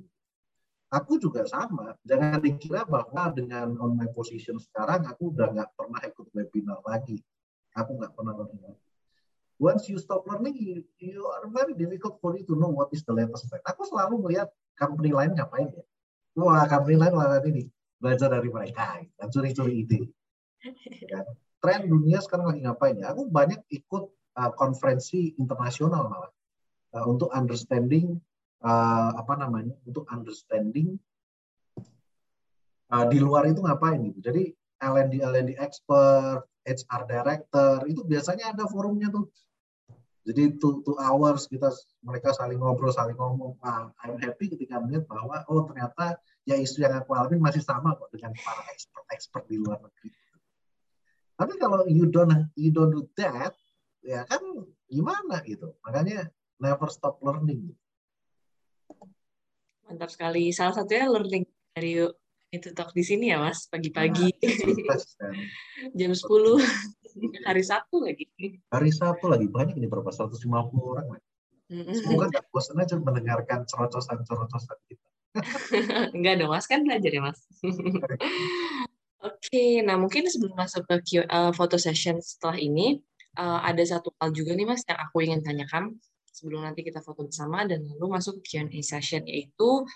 [0.94, 1.92] Aku juga sama.
[2.06, 7.20] Jangan dikira bahwa dengan on my position sekarang aku udah nggak pernah ikut webinar lagi.
[7.76, 8.78] Aku nggak pernah learning.
[9.58, 13.06] Once you stop learning, you, you are very difficult for you to know what is
[13.06, 13.62] the latest trend.
[13.70, 15.84] Aku selalu melihat company lain ngapain ya.
[16.34, 20.00] Wah, company lain lakukan ini belajar dari mereka dan curi-curi ide.
[21.08, 21.24] Kan?
[21.60, 23.12] Tren dunia sekarang lagi ngapain ya?
[23.16, 24.04] Aku banyak ikut
[24.36, 26.32] uh, konferensi internasional malah
[26.96, 28.20] uh, untuk understanding
[28.60, 29.72] uh, apa namanya?
[29.88, 31.00] Untuk understanding
[32.92, 34.20] uh, di luar itu ngapain gitu.
[34.20, 34.52] Jadi
[34.84, 39.28] L&D L&D expert, HR director itu biasanya ada forumnya tuh.
[40.24, 41.68] Jadi two, two hours kita
[42.00, 43.60] mereka saling ngobrol, saling ngomong.
[43.60, 47.96] Nah, I'm happy ketika melihat bahwa oh ternyata ya isu yang aku alami masih sama
[47.96, 50.12] kok dengan para expert-expert di luar negeri.
[51.34, 53.56] Tapi kalau you don't you don't do that,
[54.04, 54.40] ya kan
[54.86, 55.74] gimana gitu.
[55.82, 56.30] Makanya
[56.62, 57.74] never stop learning.
[59.88, 60.54] Mantap sekali.
[60.54, 62.06] Salah satunya learning dari
[62.54, 64.30] itu talk di sini ya Mas, pagi-pagi.
[64.30, 65.02] Nah,
[65.98, 66.22] Jam 10
[67.50, 68.30] hari Sabtu lagi.
[68.70, 70.38] Hari Sabtu lagi banyak ini berapa 150
[70.78, 71.18] orang.
[71.90, 75.08] Semoga nggak bosan aja mendengarkan cerocosan-cerocosan kita.
[76.16, 76.66] Enggak dong, Mas.
[76.70, 77.40] Kan belajar ya, Mas.
[79.24, 83.00] Oke, nah mungkin sebelum masuk ke Q, uh, photo session setelah ini,
[83.40, 85.96] uh, ada satu hal juga nih, Mas, yang aku ingin tanyakan
[86.28, 89.86] sebelum nanti kita foto bersama dan lalu masuk ke Q&A session, yaitu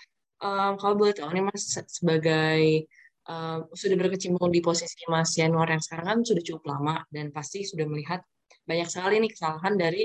[0.41, 2.89] um, kalau boleh tahu nih, Mas, sebagai
[3.29, 7.61] uh, sudah berkecimpung di posisi Mas Yanuar yang sekarang kan sudah cukup lama dan pasti
[7.63, 8.25] sudah melihat
[8.65, 10.03] banyak sekali nih kesalahan dari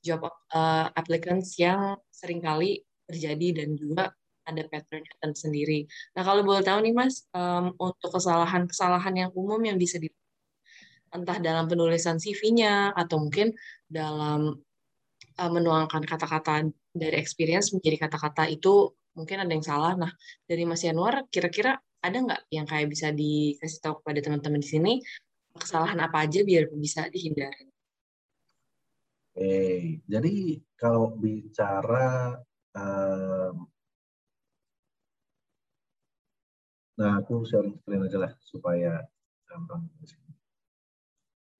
[0.00, 4.12] job uh, applicants yang sering kali terjadi dan juga
[4.46, 5.84] ada pattern-pattern sendiri.
[6.14, 10.06] Nah, kalau boleh tahu nih Mas, um, untuk kesalahan-kesalahan yang umum yang bisa di
[11.10, 13.54] entah dalam penulisan CV-nya atau mungkin
[13.86, 14.54] dalam
[15.38, 19.98] uh, menuangkan kata-kata dari experience menjadi kata-kata itu mungkin ada yang salah.
[19.98, 20.12] Nah,
[20.46, 24.92] dari Mas Yanuar, kira-kira ada nggak yang kayak bisa dikasih tahu kepada teman-teman di sini
[25.56, 27.66] kesalahan apa aja biar bisa dihindari?
[29.36, 30.36] Oke, jadi
[30.76, 32.40] kalau bicara
[32.72, 33.68] um,
[36.96, 39.04] Nah, aku sharing screen aja lah supaya
[39.48, 39.82] gampang.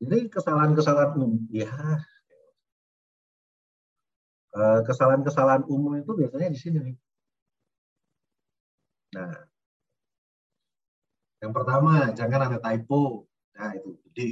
[0.00, 1.68] Jadi kesalahan-kesalahan umum, ya
[4.60, 6.96] eh, kesalahan-kesalahan umum itu biasanya di sini nih.
[9.14, 9.46] Nah,
[11.42, 13.28] yang pertama jangan ada typo.
[13.56, 14.26] Nah, itu jadi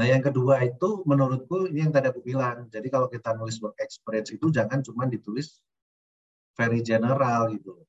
[0.00, 2.72] Nah, yang kedua itu menurutku ini yang tadi aku bilang.
[2.72, 5.60] Jadi kalau kita nulis work experience itu jangan cuma ditulis
[6.56, 7.84] very general gitu.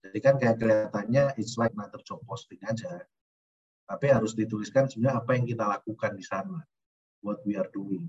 [0.00, 3.04] Jadi kan kayak kelihatannya it's like another job posting aja.
[3.84, 6.60] Tapi harus dituliskan sebenarnya apa yang kita lakukan di sana.
[7.20, 8.08] What we are doing.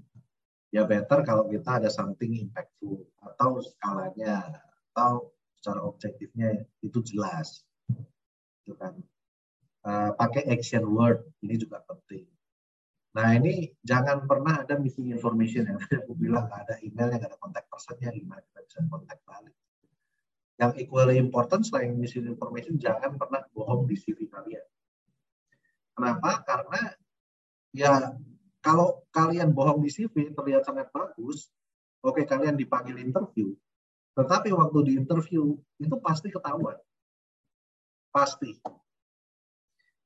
[0.71, 4.63] Ya better kalau kita ada something impactful atau skalanya
[4.95, 7.67] atau secara objektifnya itu jelas.
[8.63, 8.95] Itu kan.
[9.81, 12.29] Uh, pakai action word ini juga penting.
[13.11, 17.65] Nah ini jangan pernah ada missing information yang aku bilang ada emailnya, nggak ada kontak
[17.67, 19.55] personnya, gimana kita bisa kontak balik.
[20.61, 24.61] Yang equally important selain missing information, jangan pernah bohong di CV kalian.
[25.97, 26.45] Kenapa?
[26.45, 26.81] Karena
[27.73, 28.13] ya
[28.61, 31.49] kalau kalian bohong di CV terlihat sangat bagus,
[32.05, 33.57] oke kalian dipanggil interview,
[34.13, 36.77] tetapi waktu di interview itu pasti ketahuan.
[38.13, 38.61] Pasti.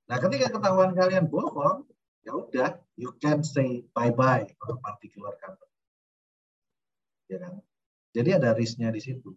[0.07, 1.83] Nah, ketika ketahuan kalian bohong,
[2.23, 5.75] ya udah, you can say bye-bye for particular company.
[7.27, 7.59] Ya kan?
[8.15, 9.35] Jadi ada risknya di situ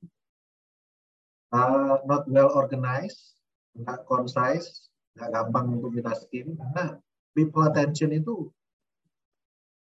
[1.52, 3.36] uh, not well organized,
[3.76, 6.56] nggak concise, nggak gampang untuk kita skim.
[6.74, 6.98] Nah,
[7.32, 8.50] people attention itu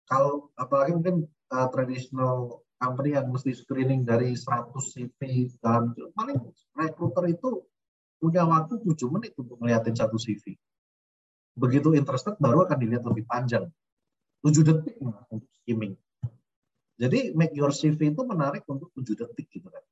[0.06, 6.38] kalau apalagi mungkin uh, traditional company yang mesti screening dari 100 CV dalam paling
[6.76, 7.64] recruiter itu
[8.20, 10.56] punya waktu 7 menit untuk melihatin satu CV.
[11.56, 13.66] Begitu interested baru akan dilihat lebih panjang.
[14.44, 15.96] 7 detik untuk skimming.
[16.96, 19.84] Jadi make your CV itu menarik untuk 7 detik gitu kan.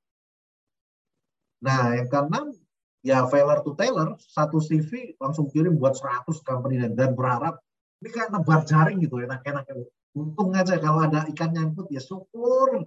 [1.64, 2.52] Nah, yang keenam
[3.00, 7.64] ya failure to tailor, satu CV langsung kirim buat 100 company dan, dan berharap
[8.04, 9.64] ini kayak nebar jaring gitu enak-enak.
[10.12, 12.84] Untung aja kalau ada ikan nyangkut ya syukur.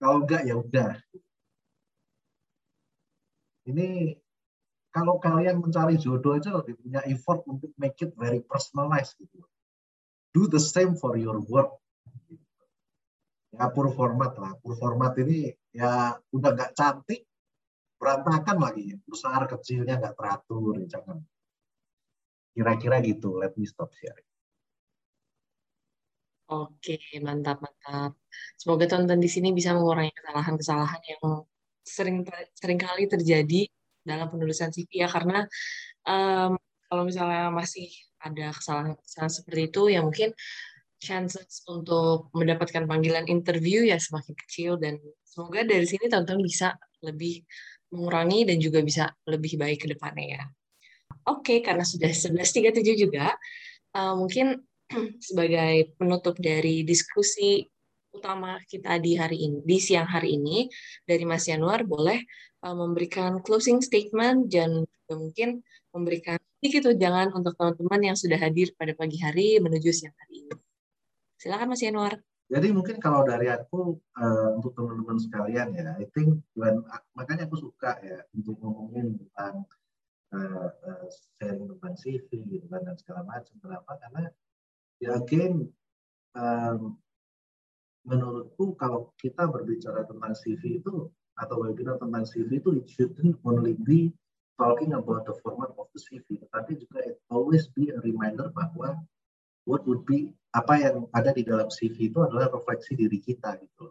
[0.00, 0.96] Kalau enggak ya udah.
[3.68, 4.16] Ini
[4.88, 9.44] kalau kalian mencari jodoh aja lebih punya effort untuk make it very personalized gitu.
[10.32, 11.76] Do the same for your work.
[13.52, 14.56] Ya pur format lah.
[14.64, 17.28] Pur format ini ya udah nggak cantik,
[18.04, 19.00] berantakan lagi.
[19.08, 21.24] Besar kecilnya nggak teratur jangan.
[22.52, 23.40] Kira-kira gitu.
[23.40, 24.28] Let me stop sharing.
[26.52, 28.12] Oke, mantap, mantap.
[28.60, 31.24] Semoga teman-teman di sini bisa mengurangi kesalahan-kesalahan yang
[31.80, 32.16] sering
[32.52, 33.64] sering kali terjadi
[34.04, 35.48] dalam penulisan CV ya karena
[36.04, 37.88] um, kalau misalnya masih
[38.20, 40.36] ada kesalahan-kesalahan seperti itu ya mungkin
[41.04, 44.80] chances untuk mendapatkan panggilan interview ya semakin kecil.
[44.80, 47.44] Dan semoga dari sini teman-teman bisa lebih
[47.94, 50.44] mengurangi dan juga bisa lebih baik ke depannya ya.
[51.30, 53.32] Oke, karena sudah 11.37 juga,
[53.96, 54.60] uh, mungkin
[55.30, 57.64] sebagai penutup dari diskusi
[58.14, 60.68] utama kita di hari ini, di siang hari ini,
[61.06, 62.18] dari Mas Yanuar boleh
[62.66, 65.62] uh, memberikan closing statement dan mungkin
[65.94, 70.54] memberikan sedikit jangan untuk teman-teman yang sudah hadir pada pagi hari menuju siang hari ini.
[71.38, 72.18] Silakan Mas Yanuar.
[72.52, 76.84] Jadi mungkin kalau dari aku uh, untuk teman-teman sekalian ya, I think when
[77.16, 79.64] makanya aku suka ya untuk ngomongin tentang
[80.36, 81.06] uh, uh,
[81.40, 83.54] sharing tentang CV gitu kan dan segala macam.
[83.64, 83.96] Kenapa?
[83.96, 84.28] Karena
[85.00, 85.72] ya again
[86.36, 87.00] um,
[88.04, 91.08] menurutku kalau kita berbicara tentang CV itu
[91.40, 94.12] atau webinar tentang CV itu it shouldn't only be
[94.60, 98.94] talking about the format of the CV, tetapi juga it always be a reminder bahwa
[99.68, 103.90] what would be apa yang ada di dalam CV itu adalah refleksi diri kita gitu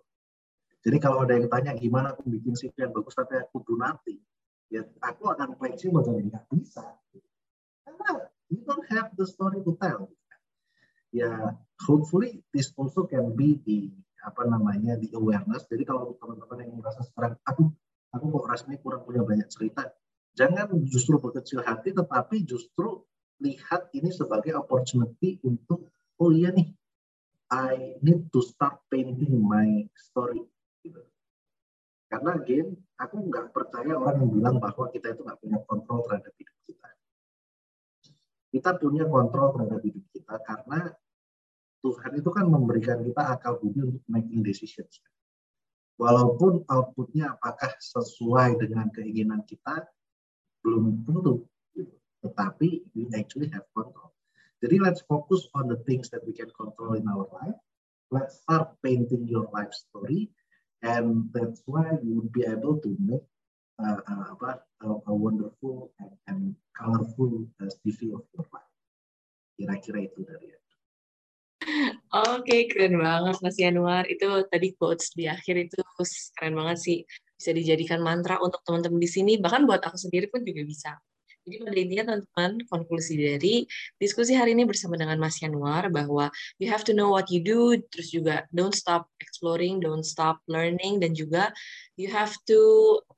[0.83, 4.19] Jadi kalau ada yang tanya gimana aku bikin CV yang bagus tapi aku do nothing,
[4.67, 6.83] ya aku akan fleksibel dan nggak bisa.
[7.87, 10.11] Karena you don't have the story to tell.
[11.15, 11.55] Ya,
[11.87, 13.95] hopefully this also can be the
[14.27, 15.63] apa namanya the awareness.
[15.71, 17.71] Jadi kalau teman-teman yang merasa sekarang aku
[18.11, 19.87] aku kok rasanya kurang punya banyak cerita,
[20.35, 23.07] jangan justru berkecil hati, tetapi justru
[23.41, 25.89] lihat ini sebagai opportunity untuk
[26.21, 26.69] oh iya nih
[27.53, 30.41] I need to start painting my story
[30.81, 31.01] gitu.
[32.09, 36.33] karena again aku nggak percaya orang yang bilang bahwa kita itu nggak punya kontrol terhadap
[36.37, 36.89] hidup kita
[38.53, 40.79] kita punya kontrol terhadap hidup kita karena
[41.83, 45.03] Tuhan itu kan memberikan kita akal budi untuk making decisions
[45.97, 49.85] walaupun outputnya apakah sesuai dengan keinginan kita
[50.63, 51.45] belum tentu.
[52.23, 54.13] Tetapi we actually have control
[54.63, 57.59] jadi let's focus on the things that we can control in our life.
[58.15, 60.31] Let's start painting your life story,
[60.79, 63.27] and that's why you would be able to make
[63.75, 68.71] uh, uh, a, a wonderful and, and colorful uh, CV of your life.
[69.59, 70.71] Kira-kira itu dari aku.
[72.23, 74.07] Oke, okay, keren banget Mas Yanuar.
[74.07, 75.83] Itu tadi quotes di akhir itu
[76.39, 76.97] keren banget sih.
[77.35, 80.95] Bisa dijadikan mantra untuk teman-teman di sini, bahkan buat aku sendiri pun juga bisa.
[81.43, 83.67] Jadi pada intinya teman-teman, konklusi dari
[83.99, 87.75] diskusi hari ini bersama dengan Mas Yanuar bahwa you have to know what you do,
[87.91, 91.51] terus juga don't stop exploring, don't stop learning, dan juga
[91.99, 92.59] you have to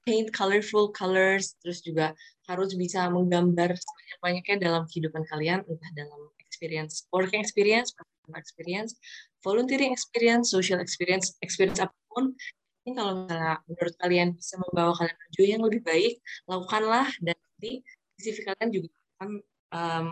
[0.10, 2.18] paint colorful colors, terus juga
[2.50, 8.92] harus bisa menggambar sebanyak-banyaknya dalam kehidupan kalian, entah dalam experience, working experience, professional experience,
[9.46, 12.34] volunteering experience, social experience, experience apa pun,
[12.90, 16.14] ini kalau misalnya menurut kalian bisa membawa kalian maju yang lebih baik,
[16.50, 17.86] lakukanlah dan nanti
[18.20, 18.90] CV kalian juga
[19.20, 19.30] akan
[19.76, 20.06] um,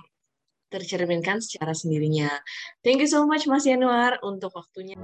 [0.74, 2.34] tercerminkan secara sendirinya.
[2.82, 4.98] Thank you so much Mas Yanuar untuk waktunya.